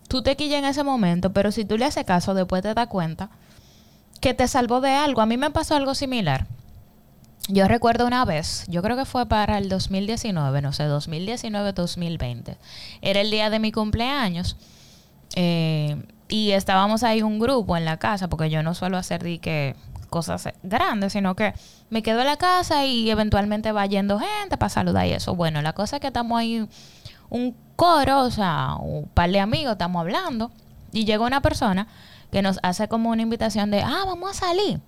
Tú 0.10 0.22
te 0.24 0.36
quillas 0.36 0.60
en 0.60 0.66
ese 0.66 0.84
momento, 0.84 1.32
pero 1.32 1.52
si 1.52 1.64
tú 1.64 1.78
le 1.78 1.86
haces 1.86 2.04
caso, 2.04 2.34
después 2.34 2.62
te 2.62 2.74
das 2.74 2.88
cuenta 2.88 3.30
que 4.20 4.34
te 4.34 4.48
salvó 4.48 4.82
de 4.82 4.92
algo. 4.92 5.22
A 5.22 5.26
mí 5.26 5.38
me 5.38 5.52
pasó 5.52 5.76
algo 5.76 5.96
similar. 5.96 6.48
Yo 7.48 7.68
recuerdo 7.68 8.06
una 8.06 8.26
vez, 8.26 8.66
yo 8.68 8.82
creo 8.82 8.98
que 8.98 9.06
fue 9.06 9.28
para 9.28 9.58
el 9.58 9.70
2019, 9.70 10.62
no 10.62 10.74
sé, 10.74 10.90
2019-2020. 10.90 12.58
Era 13.02 13.22
el 13.22 13.32
día 13.32 13.50
de 13.50 13.60
mi 13.60 13.72
cumpleaños. 13.72 14.58
eh, 15.36 15.96
y 16.28 16.52
estábamos 16.52 17.02
ahí 17.04 17.24
un 17.24 17.40
grupo 17.40 17.76
en 17.76 17.86
la 17.86 17.98
casa, 17.98 18.28
porque 18.28 18.52
yo 18.52 18.62
no 18.62 18.76
suelo 18.76 18.98
hacer 18.98 19.24
di 19.24 19.40
que 19.40 19.76
cosas 20.10 20.50
grandes, 20.64 21.14
sino 21.14 21.36
que 21.36 21.54
me 21.90 22.04
quedo 22.04 22.20
en 22.20 22.28
la 22.28 22.38
casa 22.38 22.86
y 22.86 23.10
eventualmente 23.10 23.72
va 23.72 23.86
yendo 23.88 24.20
gente 24.20 24.58
para 24.58 24.70
saludar 24.70 25.08
y 25.08 25.14
eso. 25.14 25.36
Bueno, 25.36 25.62
la 25.62 25.74
cosa 25.74 25.98
es 25.98 26.02
que 26.02 26.08
estamos 26.08 26.40
ahí 26.40 26.68
un 27.30 27.56
coro, 27.80 28.24
o 28.24 28.32
sea, 28.32 28.76
un 28.82 29.08
par 29.08 29.30
de 29.32 29.40
amigos, 29.40 29.72
estamos 29.74 30.02
hablando, 30.02 30.52
y 30.92 31.06
llega 31.06 31.26
una 31.26 31.42
persona 31.42 31.88
que 32.32 32.42
nos 32.42 32.60
hace 32.62 32.88
como 32.90 33.10
una 33.10 33.22
invitación 33.22 33.72
de, 33.72 33.82
ah, 33.82 34.04
vamos 34.06 34.32
a 34.32 34.34
salir 34.34 34.82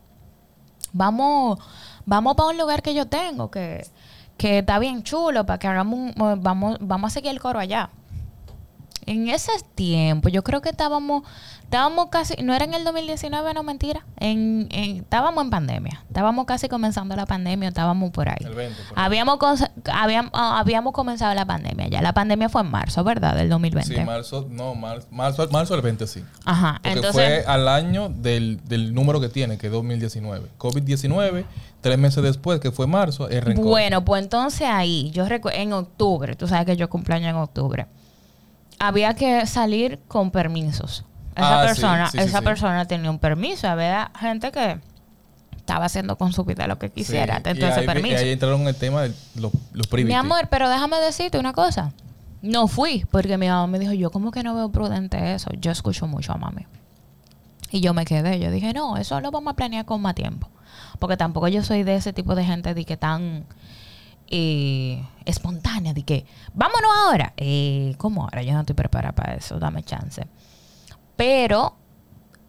vamos, 0.93 1.59
vamos 2.05 2.35
para 2.35 2.49
un 2.49 2.57
lugar 2.57 2.81
que 2.81 2.93
yo 2.93 3.07
tengo, 3.07 3.49
que, 3.51 3.85
que 4.37 4.59
está 4.59 4.79
bien 4.79 5.03
chulo 5.03 5.45
para 5.45 5.59
que 5.59 5.67
hagamos 5.67 5.99
un, 5.99 6.43
vamos, 6.43 6.77
vamos 6.79 7.11
a 7.11 7.13
seguir 7.13 7.31
el 7.31 7.39
coro 7.39 7.59
allá. 7.59 7.89
En 9.05 9.27
ese 9.29 9.51
tiempo, 9.75 10.29
yo 10.29 10.43
creo 10.43 10.61
que 10.61 10.69
estábamos, 10.69 11.23
estábamos 11.63 12.07
casi, 12.11 12.35
no 12.43 12.53
era 12.53 12.65
en 12.65 12.73
el 12.75 12.83
2019, 12.83 13.53
no 13.53 13.63
mentira, 13.63 14.05
en, 14.17 14.67
en- 14.71 14.97
estábamos 14.97 15.43
en 15.43 15.49
pandemia, 15.49 16.03
estábamos 16.07 16.45
casi 16.45 16.69
comenzando 16.69 17.15
la 17.15 17.25
pandemia, 17.25 17.69
estábamos 17.69 18.11
por 18.11 18.29
ahí. 18.29 18.37
El 18.41 18.53
20, 18.53 18.75
por. 18.89 18.99
Habíamos, 18.99 19.39
habíamos, 19.91 20.31
ah, 20.35 20.59
habíamos 20.59 20.93
comenzado 20.93 21.33
la 21.33 21.45
pandemia 21.45 21.87
ya, 21.87 22.01
la 22.01 22.13
pandemia 22.13 22.47
fue 22.49 22.61
en 22.61 22.69
marzo, 22.69 23.03
¿verdad? 23.03 23.35
Del 23.35 23.49
2020. 23.49 23.95
Sí, 23.95 24.01
marzo, 24.05 24.47
no, 24.51 24.75
mar- 24.75 25.01
marzo, 25.09 25.47
marzo 25.51 25.73
del 25.73 25.81
20, 25.81 26.05
sí. 26.07 26.23
Ajá, 26.45 26.73
Porque 26.83 26.89
entonces... 26.89 27.13
fue 27.43 27.45
al 27.53 27.67
año 27.67 28.09
del, 28.09 28.59
del 28.65 28.93
número 28.93 29.19
que 29.19 29.29
tiene, 29.29 29.57
que 29.57 29.67
es 29.67 29.73
2019. 29.73 30.47
COVID-19, 30.59 31.45
tres 31.81 31.97
meses 31.97 32.23
después, 32.23 32.59
que 32.59 32.71
fue 32.71 32.85
marzo, 32.87 33.29
es 33.29 33.43
rencor. 33.43 33.65
Bueno, 33.65 34.05
pues 34.05 34.21
entonces 34.23 34.67
ahí, 34.69 35.09
yo 35.11 35.27
recuerdo, 35.27 35.59
en 35.59 35.73
octubre, 35.73 36.35
tú 36.35 36.47
sabes 36.47 36.65
que 36.65 36.75
yo 36.77 36.89
cumpleaños 36.89 37.29
en 37.31 37.35
octubre, 37.37 37.87
había 38.81 39.13
que 39.13 39.45
salir 39.45 39.99
con 40.07 40.31
permisos. 40.31 41.05
Esa 41.35 41.61
Ah, 41.61 41.65
persona, 41.65 42.07
sí, 42.09 42.17
sí, 42.17 42.23
esa 42.25 42.39
sí. 42.39 42.43
persona 42.43 42.85
tenía 42.85 43.09
un 43.09 43.19
permiso, 43.19 43.67
había 43.67 44.11
gente 44.19 44.51
que 44.51 44.79
estaba 45.55 45.85
haciendo 45.85 46.17
con 46.17 46.33
su 46.33 46.43
vida 46.43 46.67
lo 46.67 46.77
que 46.77 46.89
quisiera, 46.89 47.41
y 47.45 47.47
a 47.63 47.69
ese 47.69 47.83
permiso. 47.83 48.15
y 48.15 48.17
ahí 48.17 48.31
entraron 48.31 48.61
en 48.61 48.67
el 48.67 48.75
tema 48.75 49.03
de 49.03 49.13
los, 49.35 49.51
los 49.71 49.91
Mi 49.93 50.13
amor, 50.13 50.47
pero 50.49 50.69
déjame 50.69 50.97
decirte 50.97 51.39
una 51.39 51.53
cosa. 51.53 51.93
No 52.41 52.67
fui, 52.67 53.05
porque 53.11 53.37
mi 53.37 53.47
mamá 53.47 53.67
me 53.67 53.77
dijo, 53.79 53.93
yo 53.93 54.09
como 54.09 54.31
que 54.31 54.41
no 54.43 54.55
veo 54.55 54.69
prudente 54.69 55.33
eso. 55.35 55.51
Yo 55.59 55.71
escucho 55.71 56.07
mucho 56.07 56.33
a 56.33 56.37
mami. 56.37 56.65
Y 57.69 57.81
yo 57.81 57.93
me 57.93 58.03
quedé. 58.03 58.39
Yo 58.39 58.49
dije, 58.49 58.73
no, 58.73 58.97
eso 58.97 59.21
lo 59.21 59.29
vamos 59.29 59.51
a 59.53 59.55
planear 59.55 59.85
con 59.85 60.01
más 60.01 60.15
tiempo. 60.15 60.49
Porque 60.97 61.17
tampoco 61.17 61.47
yo 61.47 61.63
soy 61.63 61.83
de 61.83 61.95
ese 61.95 62.13
tipo 62.13 62.33
de 62.33 62.43
gente 62.43 62.73
de 62.73 62.83
que 62.83 62.97
tan 62.97 63.45
eh, 64.31 65.05
espontánea, 65.25 65.93
de 65.93 66.03
que, 66.03 66.25
vámonos 66.53 66.89
ahora. 67.05 67.33
Eh, 67.37 67.93
¿Cómo 67.97 68.23
ahora? 68.23 68.41
Yo 68.43 68.53
no 68.53 68.61
estoy 68.61 68.75
preparada 68.75 69.13
para 69.13 69.35
eso, 69.35 69.59
dame 69.59 69.83
chance. 69.83 70.25
Pero 71.15 71.75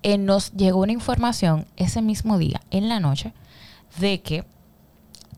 eh, 0.03 0.17
nos 0.17 0.53
llegó 0.53 0.81
una 0.81 0.93
información 0.93 1.67
ese 1.77 2.01
mismo 2.01 2.39
día, 2.39 2.61
en 2.71 2.89
la 2.89 3.01
noche, 3.01 3.35
de 3.99 4.23
que 4.23 4.45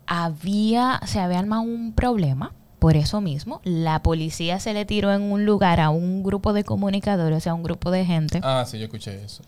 había, 0.07 1.01
se 1.07 1.19
había 1.19 1.39
armado 1.39 1.63
un 1.63 1.93
problema. 1.93 2.53
Por 2.79 2.99
eso 2.99 3.23
mismo, 3.23 3.63
la 3.65 4.03
policía 4.03 4.61
se 4.61 4.75
le 4.75 4.85
tiró 4.85 5.11
en 5.11 5.23
un 5.23 5.47
lugar 5.47 5.81
a 5.81 5.89
un 5.89 6.23
grupo 6.23 6.53
de 6.53 6.65
comunicadores, 6.65 7.39
o 7.39 7.41
sea, 7.41 7.53
a 7.53 7.55
un 7.55 7.63
grupo 7.63 7.91
de 7.91 8.05
gente. 8.05 8.43
Ah, 8.45 8.65
sí, 8.67 8.79
yo 8.79 8.85
escuché 8.85 9.25
eso. 9.25 9.43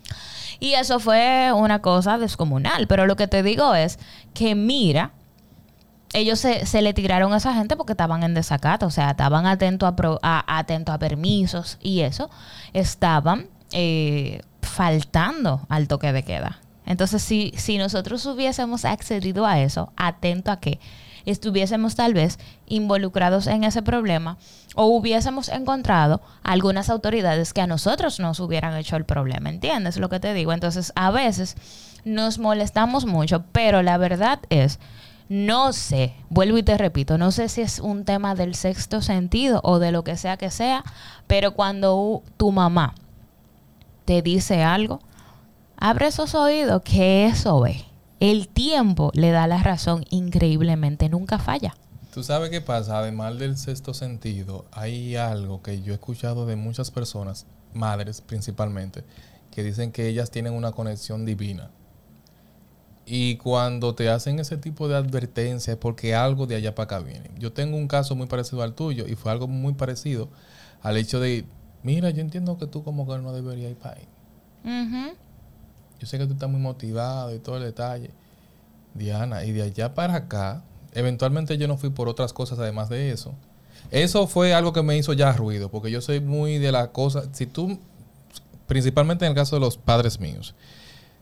Y 0.59 0.73
eso 0.73 0.99
fue 0.99 1.51
una 1.53 1.83
cosa 1.83 2.17
descomunal. 2.17 2.87
Pero 2.87 3.05
lo 3.05 3.15
que 3.15 3.27
te 3.27 3.43
digo 3.43 3.75
es 3.75 3.99
que 4.33 4.55
mira, 4.55 5.11
ellos 6.13 6.39
se, 6.39 6.65
se 6.65 6.81
le 6.81 6.93
tiraron 6.93 7.33
a 7.33 7.37
esa 7.37 7.53
gente 7.53 7.75
porque 7.75 7.93
estaban 7.93 8.23
en 8.23 8.33
desacato, 8.33 8.85
o 8.85 8.91
sea, 8.91 9.11
estaban 9.11 9.45
atentos 9.45 9.93
a, 9.93 10.19
a, 10.21 10.59
atento 10.59 10.91
a 10.91 10.99
permisos 10.99 11.77
y 11.81 12.01
eso, 12.01 12.29
estaban 12.73 13.47
eh, 13.71 14.41
faltando 14.61 15.65
al 15.69 15.87
toque 15.87 16.11
de 16.13 16.23
queda. 16.23 16.59
Entonces, 16.85 17.21
si, 17.21 17.51
si 17.57 17.77
nosotros 17.77 18.25
hubiésemos 18.25 18.85
accedido 18.85 19.45
a 19.45 19.59
eso, 19.59 19.91
atento 19.97 20.51
a 20.51 20.59
que 20.59 20.79
estuviésemos 21.25 21.95
tal 21.95 22.13
vez 22.13 22.39
involucrados 22.67 23.47
en 23.47 23.65
ese 23.65 23.81
problema 23.81 24.37
o 24.75 24.85
hubiésemos 24.85 25.49
encontrado 25.49 26.21
algunas 26.43 26.89
autoridades 26.89 27.51
que 27.51 27.59
a 27.59 27.67
nosotros 27.67 28.21
nos 28.21 28.39
hubieran 28.39 28.77
hecho 28.77 28.95
el 28.95 29.03
problema, 29.03 29.49
¿entiendes 29.49 29.97
lo 29.97 30.07
que 30.07 30.21
te 30.21 30.33
digo? 30.33 30.53
Entonces, 30.53 30.93
a 30.95 31.11
veces 31.11 31.57
nos 32.05 32.39
molestamos 32.39 33.05
mucho, 33.05 33.43
pero 33.51 33.81
la 33.81 33.97
verdad 33.97 34.39
es, 34.49 34.79
no 35.29 35.73
sé, 35.73 36.13
vuelvo 36.29 36.57
y 36.57 36.63
te 36.63 36.77
repito, 36.77 37.17
no 37.17 37.31
sé 37.31 37.49
si 37.49 37.61
es 37.61 37.79
un 37.79 38.05
tema 38.05 38.33
del 38.33 38.55
sexto 38.55 39.01
sentido 39.01 39.59
o 39.63 39.79
de 39.79 39.91
lo 39.91 40.03
que 40.03 40.15
sea 40.15 40.37
que 40.37 40.49
sea, 40.51 40.83
pero 41.27 41.53
cuando 41.53 42.23
tu 42.37 42.51
mamá 42.51 42.95
te 44.05 44.21
dice 44.21 44.63
algo, 44.63 45.01
abre 45.75 46.07
esos 46.07 46.33
oídos 46.33 46.81
que 46.83 47.25
eso 47.25 47.59
ve. 47.59 47.83
El 48.19 48.47
tiempo 48.47 49.11
le 49.13 49.31
da 49.31 49.47
la 49.47 49.61
razón 49.61 50.05
increíblemente, 50.09 51.09
nunca 51.09 51.37
falla. 51.39 51.75
Tú 52.13 52.23
sabes 52.23 52.49
qué 52.49 52.61
pasa, 52.61 52.97
además 52.97 53.37
del 53.37 53.57
sexto 53.57 53.93
sentido, 53.93 54.65
hay 54.71 55.17
algo 55.17 55.61
que 55.61 55.81
yo 55.81 55.91
he 55.91 55.95
escuchado 55.95 56.45
de 56.45 56.55
muchas 56.55 56.89
personas, 56.89 57.45
madres 57.73 58.21
principalmente, 58.21 59.03
que 59.51 59.61
dicen 59.61 59.91
que 59.91 60.07
ellas 60.07 60.31
tienen 60.31 60.53
una 60.53 60.71
conexión 60.71 61.25
divina. 61.25 61.69
Y 63.09 63.37
cuando 63.37 63.95
te 63.95 64.09
hacen 64.09 64.37
ese 64.39 64.57
tipo 64.57 64.89
de 64.89 64.97
advertencia 64.97 65.71
es 65.73 65.79
porque 65.79 66.13
algo 66.13 66.45
de 66.45 66.55
allá 66.55 66.75
para 66.75 66.97
acá 66.97 66.99
viene. 66.99 67.31
Yo 67.39 67.53
tengo 67.53 67.77
un 67.77 67.87
caso 67.87 68.15
muy 68.15 68.27
parecido 68.27 68.61
al 68.63 68.73
tuyo 68.73 69.07
y 69.07 69.15
fue 69.15 69.31
algo 69.31 69.47
muy 69.47 69.73
parecido 69.73 70.27
al 70.81 70.97
hecho 70.97 71.21
de, 71.21 71.45
mira, 71.83 72.09
yo 72.09 72.19
entiendo 72.19 72.57
que 72.57 72.67
tú 72.67 72.83
como 72.83 73.07
que 73.07 73.17
no 73.19 73.31
deberías 73.31 73.71
ir 73.71 73.77
para 73.77 73.95
ahí. 73.95 74.07
Ujú. 74.65 75.15
Yo 75.99 76.05
sé 76.05 76.17
que 76.17 76.27
tú 76.27 76.33
estás 76.33 76.49
muy 76.49 76.59
motivado 76.59 77.33
y 77.33 77.39
todo 77.39 77.55
el 77.55 77.63
detalle. 77.63 78.11
Diana, 78.93 79.45
y 79.45 79.53
de 79.53 79.63
allá 79.63 79.93
para 79.93 80.15
acá, 80.15 80.63
eventualmente 80.91 81.57
yo 81.57 81.69
no 81.69 81.77
fui 81.77 81.89
por 81.89 82.09
otras 82.09 82.33
cosas 82.33 82.59
además 82.59 82.89
de 82.89 83.11
eso. 83.11 83.33
Eso 83.89 84.27
fue 84.27 84.53
algo 84.53 84.73
que 84.73 84.83
me 84.83 84.97
hizo 84.97 85.13
ya 85.13 85.31
ruido, 85.31 85.69
porque 85.69 85.91
yo 85.91 86.01
soy 86.01 86.19
muy 86.19 86.57
de 86.57 86.73
la 86.73 86.91
cosa, 86.91 87.23
si 87.31 87.45
tú, 87.45 87.79
principalmente 88.65 89.25
en 89.25 89.31
el 89.31 89.35
caso 89.35 89.55
de 89.55 89.61
los 89.61 89.77
padres 89.77 90.19
míos, 90.19 90.55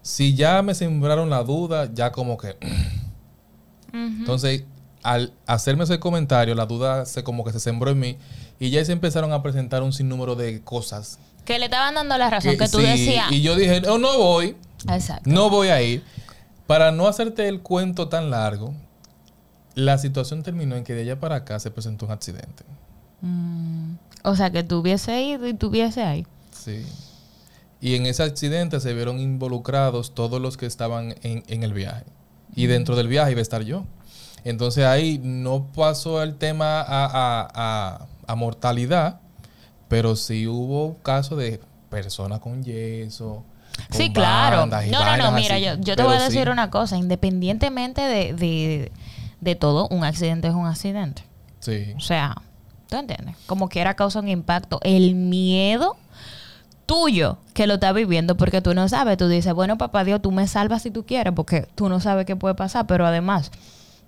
si 0.06 0.36
ya 0.36 0.62
me 0.62 0.76
sembraron 0.76 1.32
la 1.32 1.44
duda, 1.44 1.90
ya 1.92 2.12
como 2.12 2.38
que... 2.38 2.56
Entonces, 3.92 4.64
al 5.02 5.34
hacerme 5.48 5.86
ese 5.86 6.00
comentario, 6.00 6.54
la 6.54 6.68
duda 6.68 7.08
se 7.08 7.24
como 7.24 7.44
que 7.44 7.52
se 7.52 7.60
sembró 7.60 7.90
en 7.90 8.00
mí 8.00 8.18
y 8.60 8.70
ya 8.70 8.86
se 8.86 8.92
empezaron 8.92 9.34
a 9.34 9.42
presentar 9.42 9.82
un 9.82 9.94
sinnúmero 9.94 10.36
de 10.36 10.62
cosas. 10.62 11.18
Que 11.44 11.58
le 11.58 11.66
estaban 11.66 11.96
dando 11.96 12.20
la 12.20 12.30
razón, 12.30 12.56
que, 12.56 12.70
tú 12.70 12.78
sí, 12.78 12.84
decías. 12.84 13.32
Y 13.32 13.42
yo 13.42 13.56
dije, 13.56 13.82
no, 13.82 13.98
no 13.98 14.16
voy. 14.20 14.56
Exacto. 14.88 15.28
No 15.28 15.50
voy 15.50 15.70
a 15.70 15.82
ir. 15.82 16.04
Para 16.68 16.92
no 16.92 17.08
hacerte 17.08 17.48
el 17.48 17.62
cuento 17.62 18.08
tan 18.08 18.30
largo, 18.30 18.76
la 19.74 19.98
situación 19.98 20.44
terminó 20.44 20.76
en 20.76 20.84
que 20.84 20.94
de 20.94 21.02
allá 21.02 21.20
para 21.20 21.38
acá 21.38 21.60
se 21.60 21.72
presentó 21.72 22.06
un 22.06 22.12
accidente. 22.12 22.64
Mm, 23.22 23.96
o 24.24 24.36
sea, 24.36 24.52
que 24.52 24.62
tú 24.62 24.82
hubiese 24.82 25.20
ido 25.24 25.48
y 25.48 25.56
tuviese 25.56 26.04
ahí. 26.04 26.28
Sí. 26.52 26.86
Y 27.86 27.94
en 27.96 28.08
ese 28.08 28.24
accidente 28.24 28.80
se 28.80 28.94
vieron 28.96 29.20
involucrados 29.20 30.16
todos 30.16 30.42
los 30.42 30.58
que 30.58 30.66
estaban 30.66 31.14
en, 31.22 31.44
en 31.48 31.62
el 31.62 31.72
viaje. 31.72 32.04
Y 32.56 32.66
dentro 32.66 32.96
del 32.96 33.08
viaje 33.08 33.32
iba 33.32 33.40
a 33.40 33.44
estar 33.44 33.62
yo. 33.62 33.84
Entonces 34.44 34.86
ahí 34.86 35.20
no 35.24 35.68
pasó 35.68 36.24
el 36.24 36.36
tema 36.36 36.82
a, 36.82 37.06
a- 37.06 37.48
a- 37.54 38.08
a 38.26 38.36
mortalidad, 38.36 39.20
pero 39.88 40.16
sí 40.16 40.48
hubo 40.48 40.98
casos 41.04 41.38
de 41.38 41.60
personas 41.92 42.40
con 42.40 42.64
yeso. 42.64 43.44
Sí, 43.92 44.12
claro. 44.12 44.66
No, 44.66 44.82
no, 44.82 45.18
no, 45.18 45.32
mira, 45.34 45.56
así. 45.56 45.66
yo, 45.66 45.76
yo 45.76 45.96
te 45.96 45.98
Pero 45.98 46.08
voy 46.08 46.18
a 46.18 46.22
sí. 46.22 46.34
decir 46.34 46.50
una 46.50 46.72
cosa. 46.72 46.98
Independientemente 46.98 48.02
de, 48.02 48.34
de, 48.34 48.92
de 49.42 49.56
todo, 49.56 49.88
un 49.90 50.04
accidente 50.04 50.48
es 50.48 50.56
un 50.56 50.66
accidente. 50.66 51.24
Sí. 51.60 51.94
O 51.96 52.00
sea, 52.00 52.36
¿tú 52.90 52.98
entiendes? 52.98 53.36
Como 53.46 53.70
quiera 53.70 53.94
causa 53.96 54.20
un 54.22 54.30
impacto. 54.30 54.80
El 54.82 55.14
miedo 55.14 55.98
tuyo 56.86 57.38
que 57.54 57.68
lo 57.68 57.76
estás 57.76 57.94
viviendo 57.94 58.38
porque 58.38 58.62
tú 58.62 58.74
no 58.74 58.88
sabes. 58.90 59.18
Tú 59.18 59.28
dices, 59.28 59.54
bueno, 59.54 59.78
papá 59.78 60.04
Dios, 60.04 60.22
tú 60.22 60.32
me 60.32 60.48
salvas 60.48 60.84
si 60.84 60.92
tú 60.92 61.06
quieres 61.06 61.34
porque 61.34 61.68
tú 61.76 61.90
no 61.90 62.00
sabes 62.00 62.26
qué 62.26 62.36
puede 62.36 62.56
pasar. 62.56 62.88
Pero 62.88 63.06
además, 63.06 63.52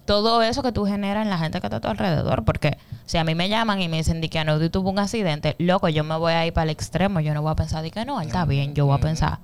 todo 0.06 0.42
eso 0.42 0.64
que 0.64 0.72
tú 0.72 0.86
generas 0.86 1.24
en 1.24 1.30
la 1.30 1.38
gente 1.38 1.60
que 1.60 1.68
está 1.68 1.78
a 1.78 1.82
tu 1.82 1.88
alrededor. 1.88 2.46
Porque 2.46 2.78
si 3.06 3.18
a 3.18 3.24
mí 3.24 3.36
me 3.36 3.50
llaman 3.50 3.82
y 3.82 3.88
me 3.88 3.98
dicen 3.98 4.22
que 4.22 4.40
Anody 4.40 4.70
tuvo 4.70 4.90
un 4.90 5.00
accidente, 5.00 5.56
loco, 5.60 5.90
yo 5.90 6.04
me 6.04 6.18
voy 6.18 6.34
a 6.34 6.46
ir 6.46 6.54
para 6.54 6.64
el 6.64 6.70
extremo. 6.70 7.20
Yo 7.20 7.34
no 7.34 7.42
voy 7.42 7.52
a 7.52 7.56
pensar 7.56 7.84
de 7.84 7.92
que 7.92 8.06
no, 8.06 8.22
él 8.22 8.28
está 8.28 8.46
bien. 8.46 8.74
Yo 8.74 8.86
voy 8.86 8.96
a 8.96 9.02
pensar, 9.02 9.40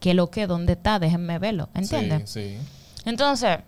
¿qué 0.00 0.14
lo 0.14 0.30
que? 0.30 0.46
¿Dónde 0.46 0.74
está? 0.74 0.98
Déjenme 0.98 1.38
verlo. 1.38 1.68
¿Entiendes? 1.74 2.30
Sí, 2.30 2.56
sí. 2.56 3.02
Entonces, 3.04 3.58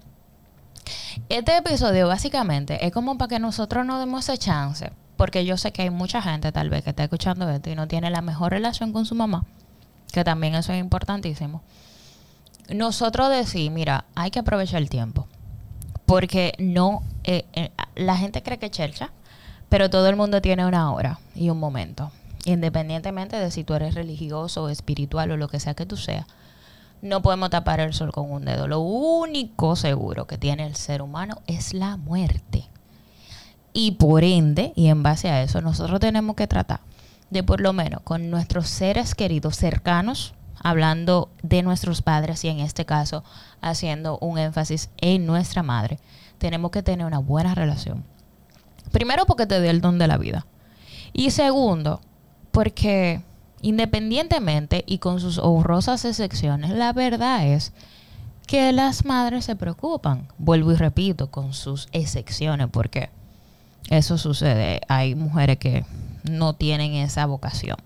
este 1.29 1.57
episodio 1.57 2.09
básicamente 2.09 2.85
es 2.85 2.93
como 2.93 3.17
para 3.17 3.29
que 3.29 3.39
nosotros 3.39 3.87
nos 3.87 4.01
demos 4.01 4.29
ese 4.29 4.39
chance, 4.39 4.91
porque 5.21 5.45
yo 5.45 5.59
sé 5.59 5.71
que 5.71 5.83
hay 5.83 5.91
mucha 5.91 6.23
gente 6.23 6.51
tal 6.51 6.71
vez 6.71 6.83
que 6.83 6.89
está 6.89 7.03
escuchando 7.03 7.47
esto 7.51 7.69
y 7.69 7.75
no 7.75 7.87
tiene 7.87 8.09
la 8.09 8.23
mejor 8.23 8.53
relación 8.53 8.91
con 8.95 9.05
su 9.05 9.15
mamá, 9.15 9.45
que 10.15 10.25
también 10.25 10.55
eso 10.55 10.73
es 10.73 10.81
importantísimo. 10.81 11.61
Nosotros 12.71 13.29
decir, 13.29 13.71
mira, 13.71 14.07
hay 14.15 14.31
que 14.31 14.39
aprovechar 14.39 14.81
el 14.81 14.89
tiempo, 14.89 15.29
porque 16.07 16.55
no, 16.59 17.03
eh, 17.25 17.45
eh, 17.53 17.71
la 17.97 18.17
gente 18.17 18.43
cree 18.43 18.57
que 18.57 18.65
es 18.65 18.73
chelcha, 18.73 19.11
pero 19.69 19.91
todo 19.91 20.09
el 20.09 20.17
mundo 20.17 20.41
tiene 20.41 20.65
una 20.65 20.91
hora 20.91 21.19
y 21.35 21.51
un 21.51 21.61
momento, 21.61 22.11
independientemente 22.47 23.37
de 23.37 23.51
si 23.51 23.63
tú 23.63 23.75
eres 23.75 23.95
religioso 23.95 24.63
o 24.63 24.69
espiritual 24.71 25.33
o 25.33 25.37
lo 25.37 25.49
que 25.49 25.61
sea 25.61 25.75
que 25.75 25.85
tú 25.85 25.99
seas 25.99 26.25
no 27.03 27.21
podemos 27.21 27.51
tapar 27.51 27.81
el 27.81 27.95
sol 27.95 28.13
con 28.13 28.31
un 28.31 28.45
dedo. 28.45 28.69
Lo 28.69 28.81
único 28.81 29.75
seguro 29.75 30.27
que 30.27 30.37
tiene 30.37 30.67
el 30.67 30.77
ser 30.77 31.01
humano 31.01 31.41
es 31.47 31.73
la 31.73 31.97
muerte. 31.97 32.69
Y 33.73 33.93
por 33.93 34.25
ende, 34.25 34.73
y 34.75 34.89
en 34.89 35.03
base 35.03 35.29
a 35.29 35.43
eso, 35.43 35.61
nosotros 35.61 36.01
tenemos 36.01 36.37
que 36.37 36.47
tratar 36.47 36.81
de 37.31 37.43
por 37.43 37.61
lo 37.61 37.73
menos 37.73 38.03
con 38.03 38.31
nuestros 38.31 38.69
seres 38.69 39.15
queridos 39.15 39.57
cercanos, 39.57 40.35
hablando 40.63 41.31
de 41.43 41.63
nuestros 41.63 42.03
padres 42.03 42.45
y 42.45 42.49
en 42.49 42.61
este 42.61 42.85
caso 42.85 43.25
haciendo 43.63 44.19
un 44.19 44.39
énfasis 44.39 44.91
en 44.99 45.25
nuestra 45.27 45.63
madre, 45.63 45.99
tenemos 46.39 46.71
que 46.71 46.83
tener 46.83 47.07
una 47.07 47.19
buena 47.19 47.55
relación. 47.55 48.05
Primero 48.93 49.25
porque 49.27 49.47
te 49.47 49.61
dé 49.61 49.71
el 49.71 49.81
don 49.81 49.99
de 49.99 50.09
la 50.09 50.19
vida. 50.19 50.47
Y 51.13 51.31
segundo, 51.31 52.01
porque 52.51 53.23
independientemente 53.63 54.85
y 54.87 54.99
con 54.99 55.21
sus 55.21 55.39
horrorosas 55.39 56.05
excepciones, 56.05 56.71
la 56.71 56.93
verdad 56.93 57.47
es 57.47 57.73
que 58.47 58.73
las 58.73 59.05
madres 59.05 59.45
se 59.45 59.55
preocupan, 59.55 60.29
vuelvo 60.39 60.73
y 60.73 60.77
repito, 60.77 61.31
con 61.31 61.53
sus 61.55 61.89
excepciones, 61.93 62.69
porque 62.71 63.11
eso 63.91 64.17
sucede. 64.17 64.81
Hay 64.89 65.15
mujeres 65.15 65.59
que 65.59 65.85
no 66.23 66.55
tienen 66.55 66.95
esa 66.95 67.27
vocación, 67.27 67.77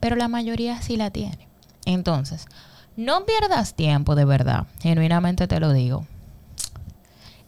pero 0.00 0.16
la 0.16 0.28
mayoría 0.28 0.82
sí 0.82 0.96
la 0.96 1.10
tiene. 1.10 1.48
Entonces, 1.86 2.46
no 2.96 3.24
pierdas 3.24 3.74
tiempo 3.74 4.14
de 4.14 4.24
verdad, 4.24 4.66
genuinamente 4.80 5.46
te 5.46 5.60
lo 5.60 5.72
digo, 5.72 6.06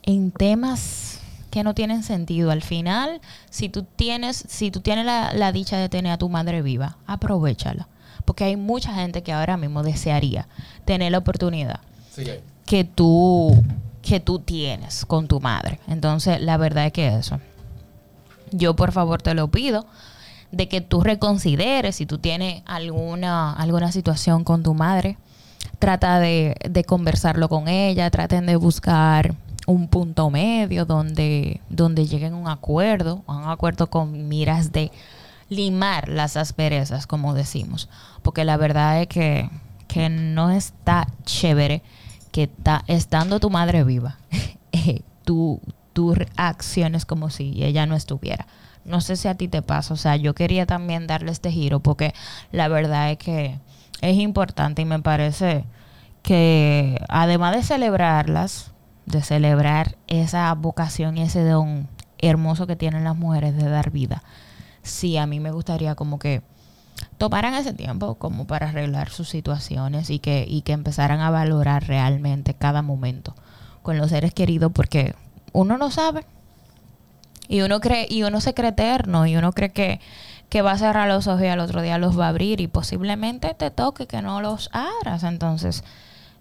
en 0.02 0.30
temas 0.30 1.20
que 1.50 1.64
no 1.64 1.74
tienen 1.74 2.02
sentido. 2.02 2.50
Al 2.50 2.62
final, 2.62 3.20
si 3.50 3.68
tú 3.68 3.84
tienes, 3.96 4.44
si 4.48 4.70
tú 4.70 4.80
tienes 4.80 5.06
la, 5.06 5.52
dicha 5.52 5.78
de 5.78 5.88
tener 5.88 6.12
a 6.12 6.18
tu 6.18 6.28
madre 6.28 6.62
viva, 6.62 6.98
aprovechala. 7.06 7.88
Porque 8.24 8.44
hay 8.44 8.56
mucha 8.56 8.92
gente 8.92 9.22
que 9.22 9.32
ahora 9.32 9.56
mismo 9.56 9.82
desearía 9.82 10.48
tener 10.84 11.12
la 11.12 11.18
oportunidad 11.18 11.80
que 12.66 12.84
tú 12.84 13.62
que 14.02 14.20
tú 14.20 14.38
tienes 14.38 15.04
con 15.04 15.28
tu 15.28 15.40
madre. 15.40 15.80
Entonces, 15.88 16.40
la 16.40 16.56
verdad 16.56 16.86
es 16.86 16.92
que 16.92 17.08
eso. 17.08 17.40
Yo 18.52 18.76
por 18.76 18.92
favor 18.92 19.22
te 19.22 19.34
lo 19.34 19.48
pido 19.48 19.86
de 20.52 20.68
que 20.68 20.80
tú 20.80 21.00
reconsideres 21.00 21.96
si 21.96 22.06
tú 22.06 22.18
tienes 22.18 22.62
alguna 22.66 23.52
alguna 23.52 23.90
situación 23.92 24.44
con 24.44 24.62
tu 24.62 24.74
madre, 24.74 25.18
trata 25.78 26.20
de, 26.20 26.54
de 26.68 26.84
conversarlo 26.84 27.48
con 27.48 27.68
ella, 27.68 28.10
traten 28.10 28.46
de 28.46 28.56
buscar 28.56 29.34
un 29.66 29.88
punto 29.88 30.30
medio 30.30 30.84
donde, 30.84 31.60
donde 31.68 32.06
lleguen 32.06 32.34
a 32.34 32.36
un 32.36 32.48
acuerdo, 32.48 33.24
un 33.26 33.48
acuerdo 33.48 33.90
con 33.90 34.28
miras 34.28 34.72
de 34.72 34.92
limar 35.48 36.08
las 36.08 36.36
asperezas, 36.36 37.06
como 37.06 37.34
decimos. 37.34 37.88
Porque 38.22 38.44
la 38.44 38.56
verdad 38.56 39.02
es 39.02 39.08
que, 39.08 39.50
que 39.88 40.08
no 40.08 40.50
está 40.50 41.08
chévere 41.24 41.82
que 42.32 42.44
está, 42.44 42.84
estando 42.86 43.40
tu 43.40 43.50
madre 43.50 43.82
viva, 43.82 44.18
eh, 44.72 45.00
tú, 45.24 45.60
tú 45.96 46.14
acciones 46.36 47.06
como 47.06 47.30
si 47.30 47.64
ella 47.64 47.86
no 47.86 47.96
estuviera. 47.96 48.46
No 48.84 49.00
sé 49.00 49.16
si 49.16 49.28
a 49.28 49.34
ti 49.34 49.48
te 49.48 49.62
pasa, 49.62 49.94
o 49.94 49.96
sea, 49.96 50.16
yo 50.16 50.34
quería 50.34 50.66
también 50.66 51.06
darle 51.06 51.32
este 51.32 51.50
giro 51.50 51.80
porque 51.80 52.12
la 52.52 52.68
verdad 52.68 53.10
es 53.10 53.16
que 53.16 53.58
es 54.02 54.16
importante 54.18 54.82
y 54.82 54.84
me 54.84 55.00
parece 55.00 55.64
que 56.22 57.00
además 57.08 57.56
de 57.56 57.62
celebrarlas, 57.62 58.72
de 59.06 59.22
celebrar 59.22 59.96
esa 60.06 60.52
vocación 60.54 61.16
y 61.16 61.22
ese 61.22 61.42
don 61.42 61.88
hermoso 62.18 62.66
que 62.66 62.76
tienen 62.76 63.04
las 63.04 63.16
mujeres 63.16 63.56
de 63.56 63.66
dar 63.66 63.90
vida. 63.90 64.22
Sí, 64.82 65.16
a 65.16 65.26
mí 65.26 65.40
me 65.40 65.50
gustaría 65.50 65.94
como 65.94 66.18
que 66.18 66.42
tomaran 67.16 67.54
ese 67.54 67.72
tiempo 67.72 68.16
como 68.16 68.46
para 68.46 68.68
arreglar 68.68 69.08
sus 69.08 69.30
situaciones 69.30 70.10
y 70.10 70.18
que, 70.18 70.44
y 70.46 70.60
que 70.60 70.72
empezaran 70.72 71.20
a 71.20 71.30
valorar 71.30 71.86
realmente 71.86 72.52
cada 72.52 72.82
momento 72.82 73.34
con 73.82 73.96
los 73.96 74.10
seres 74.10 74.34
queridos 74.34 74.72
porque 74.74 75.14
uno 75.56 75.78
no 75.78 75.90
sabe 75.90 76.26
y 77.48 77.62
uno 77.62 77.80
cree 77.80 78.06
y 78.10 78.22
uno 78.24 78.40
se 78.40 78.52
cree 78.52 78.70
eterno 78.70 79.26
y 79.26 79.36
uno 79.36 79.52
cree 79.52 79.70
que, 79.70 80.00
que 80.50 80.62
va 80.62 80.72
a 80.72 80.78
cerrar 80.78 81.08
los 81.08 81.26
ojos 81.26 81.42
y 81.42 81.46
al 81.46 81.60
otro 81.60 81.80
día 81.80 81.96
los 81.96 82.18
va 82.18 82.26
a 82.26 82.28
abrir 82.28 82.60
y 82.60 82.66
posiblemente 82.66 83.54
te 83.54 83.70
toque 83.70 84.06
que 84.06 84.20
no 84.20 84.42
los 84.42 84.68
abras 84.72 85.22
entonces 85.22 85.82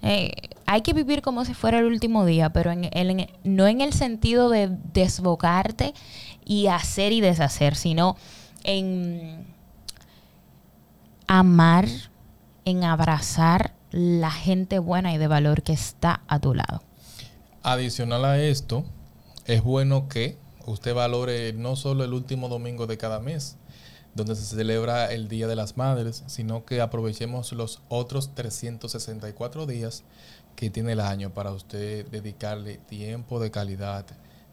eh, 0.02 0.34
hay 0.66 0.82
que 0.82 0.94
vivir 0.94 1.22
como 1.22 1.46
si 1.46 1.54
fuera 1.54 1.80
el 1.80 1.86
último 1.86 2.26
día, 2.26 2.50
pero 2.50 2.72
en, 2.72 3.28
no 3.44 3.68
en 3.68 3.82
el 3.82 3.94
sentido 3.94 4.50
de 4.50 4.70
desbocarte 4.94 5.94
y 6.44 6.68
hacer 6.68 7.12
y 7.12 7.22
deshacer, 7.22 7.76
sino 7.76 8.18
en 8.64 9.48
amar, 11.26 11.88
en 12.66 12.84
abrazar 12.84 13.74
la 13.92 14.30
gente 14.30 14.78
buena 14.78 15.14
y 15.14 15.18
de 15.18 15.28
valor 15.28 15.64
que 15.64 15.74
está 15.74 16.22
a 16.28 16.40
tu 16.40 16.54
lado. 16.54 16.84
Adicional 17.64 18.26
a 18.26 18.38
esto, 18.38 18.86
es 19.46 19.64
bueno 19.64 20.08
que 20.08 20.38
usted 20.66 20.94
valore 20.94 21.54
no 21.54 21.76
solo 21.76 22.04
el 22.04 22.14
último 22.14 22.50
domingo 22.50 22.88
de 22.88 22.98
cada 22.98 23.20
mes, 23.20 23.58
donde 24.16 24.36
se 24.36 24.44
celebra 24.44 25.12
el 25.12 25.28
Día 25.28 25.48
de 25.48 25.56
las 25.56 25.78
Madres, 25.78 26.24
sino 26.28 26.66
que 26.66 26.82
aprovechemos 26.82 27.52
los 27.52 27.82
otros 27.90 28.34
364 28.34 29.66
días 29.66 30.04
que 30.56 30.70
tiene 30.70 30.94
el 30.94 31.02
año 31.02 31.34
para 31.34 31.52
usted 31.52 32.08
dedicarle 32.08 32.78
tiempo 32.78 33.40
de 33.40 33.52
calidad, 33.52 34.06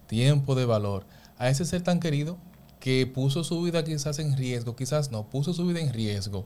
tiempo 0.09 0.55
de 0.55 0.67
valor 0.67 1.07
a 1.39 1.49
ese 1.49 1.65
ser 1.65 1.83
tan 1.83 2.01
querido 2.01 2.37
que 2.81 3.07
puso 3.07 3.45
su 3.45 3.63
vida 3.63 3.85
quizás 3.85 4.19
en 4.19 4.37
riesgo, 4.37 4.75
quizás 4.75 5.11
no, 5.11 5.25
puso 5.31 5.55
su 5.55 5.65
vida 5.67 5.81
en 5.81 5.93
riesgo 5.93 6.45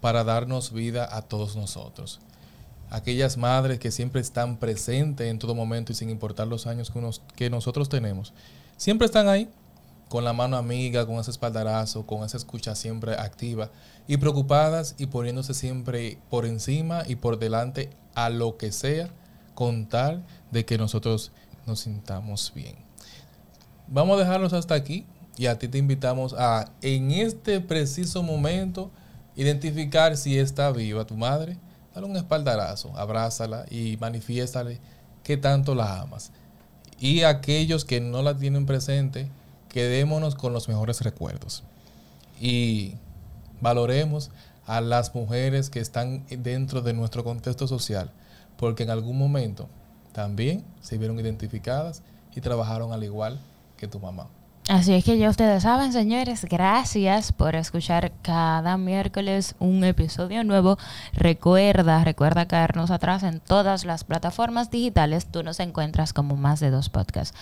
para 0.00 0.24
darnos 0.24 0.72
vida 0.72 1.06
a 1.14 1.22
todos 1.22 1.54
nosotros. 1.56 2.20
Aquellas 2.94 3.36
madres 3.36 3.80
que 3.80 3.90
siempre 3.90 4.20
están 4.20 4.56
presentes 4.56 5.26
en 5.26 5.40
todo 5.40 5.54
momento 5.54 5.90
y 5.90 5.96
sin 5.96 6.10
importar 6.10 6.46
los 6.46 6.68
años 6.68 6.92
que, 6.92 7.00
que 7.34 7.50
nosotros 7.50 7.88
tenemos, 7.88 8.32
siempre 8.76 9.06
están 9.06 9.26
ahí 9.26 9.50
con 10.08 10.22
la 10.22 10.32
mano 10.32 10.56
amiga, 10.56 11.04
con 11.04 11.16
ese 11.16 11.32
espaldarazo, 11.32 12.06
con 12.06 12.22
esa 12.22 12.36
escucha 12.36 12.76
siempre 12.76 13.14
activa 13.14 13.70
y 14.06 14.16
preocupadas 14.18 14.94
y 14.96 15.06
poniéndose 15.06 15.54
siempre 15.54 16.18
por 16.30 16.46
encima 16.46 17.02
y 17.04 17.16
por 17.16 17.40
delante 17.40 17.90
a 18.14 18.30
lo 18.30 18.56
que 18.56 18.70
sea 18.70 19.08
con 19.54 19.88
tal 19.88 20.24
de 20.52 20.64
que 20.64 20.78
nosotros 20.78 21.32
nos 21.66 21.80
sintamos 21.80 22.52
bien. 22.54 22.76
Vamos 23.88 24.16
a 24.16 24.20
dejarlos 24.20 24.52
hasta 24.52 24.76
aquí 24.76 25.04
y 25.36 25.46
a 25.46 25.58
ti 25.58 25.66
te 25.66 25.78
invitamos 25.78 26.32
a 26.38 26.70
en 26.80 27.10
este 27.10 27.60
preciso 27.60 28.22
momento 28.22 28.92
identificar 29.34 30.16
si 30.16 30.38
está 30.38 30.70
viva 30.70 31.04
tu 31.04 31.16
madre, 31.16 31.58
dale 31.94 32.06
un 32.06 32.16
espaldarazo, 32.16 32.96
abrázala 32.96 33.66
y 33.70 33.96
manifiéstale 33.98 34.80
que 35.22 35.36
tanto 35.36 35.74
la 35.74 36.00
amas. 36.00 36.30
Y 36.98 37.22
aquellos 37.22 37.84
que 37.84 38.00
no 38.00 38.22
la 38.22 38.36
tienen 38.36 38.66
presente, 38.66 39.28
quedémonos 39.68 40.34
con 40.34 40.52
los 40.52 40.68
mejores 40.68 41.00
recuerdos 41.00 41.64
y 42.40 42.94
valoremos 43.60 44.30
a 44.66 44.80
las 44.80 45.14
mujeres 45.14 45.70
que 45.70 45.80
están 45.80 46.24
dentro 46.28 46.82
de 46.82 46.92
nuestro 46.92 47.24
contexto 47.24 47.66
social, 47.66 48.10
porque 48.56 48.82
en 48.82 48.90
algún 48.90 49.18
momento 49.18 49.68
también 50.12 50.64
se 50.80 50.98
vieron 50.98 51.18
identificadas 51.18 52.02
y 52.34 52.40
trabajaron 52.40 52.92
al 52.92 53.04
igual 53.04 53.40
que 53.76 53.88
tu 53.88 53.98
mamá. 53.98 54.28
Así 54.68 54.94
es 54.94 55.04
que 55.04 55.18
ya 55.18 55.28
ustedes 55.28 55.62
saben, 55.64 55.92
señores, 55.92 56.46
gracias 56.46 57.32
por 57.32 57.54
escuchar 57.54 58.12
cada 58.22 58.78
miércoles 58.78 59.54
un 59.58 59.84
episodio 59.84 60.42
nuevo. 60.42 60.78
Recuerda, 61.12 62.02
recuerda 62.02 62.48
caernos 62.48 62.90
atrás 62.90 63.24
en 63.24 63.40
todas 63.40 63.84
las 63.84 64.04
plataformas 64.04 64.70
digitales. 64.70 65.26
Tú 65.26 65.42
nos 65.42 65.60
encuentras 65.60 66.14
como 66.14 66.36
más 66.36 66.60
de 66.60 66.70
dos 66.70 66.88
podcasts 66.88 67.36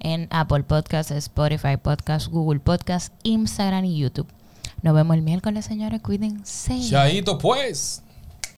en 0.00 0.28
Apple 0.30 0.64
Podcasts, 0.64 1.12
Spotify 1.12 1.78
Podcasts, 1.82 2.28
Google 2.28 2.60
Podcasts, 2.60 3.10
Instagram 3.22 3.86
y 3.86 3.96
YouTube. 3.96 4.28
Nos 4.82 4.94
vemos 4.94 5.16
el 5.16 5.22
miércoles, 5.22 5.64
señores. 5.64 6.02
Cuídense. 6.02 6.78
Chaito, 6.90 7.38
pues. 7.38 8.02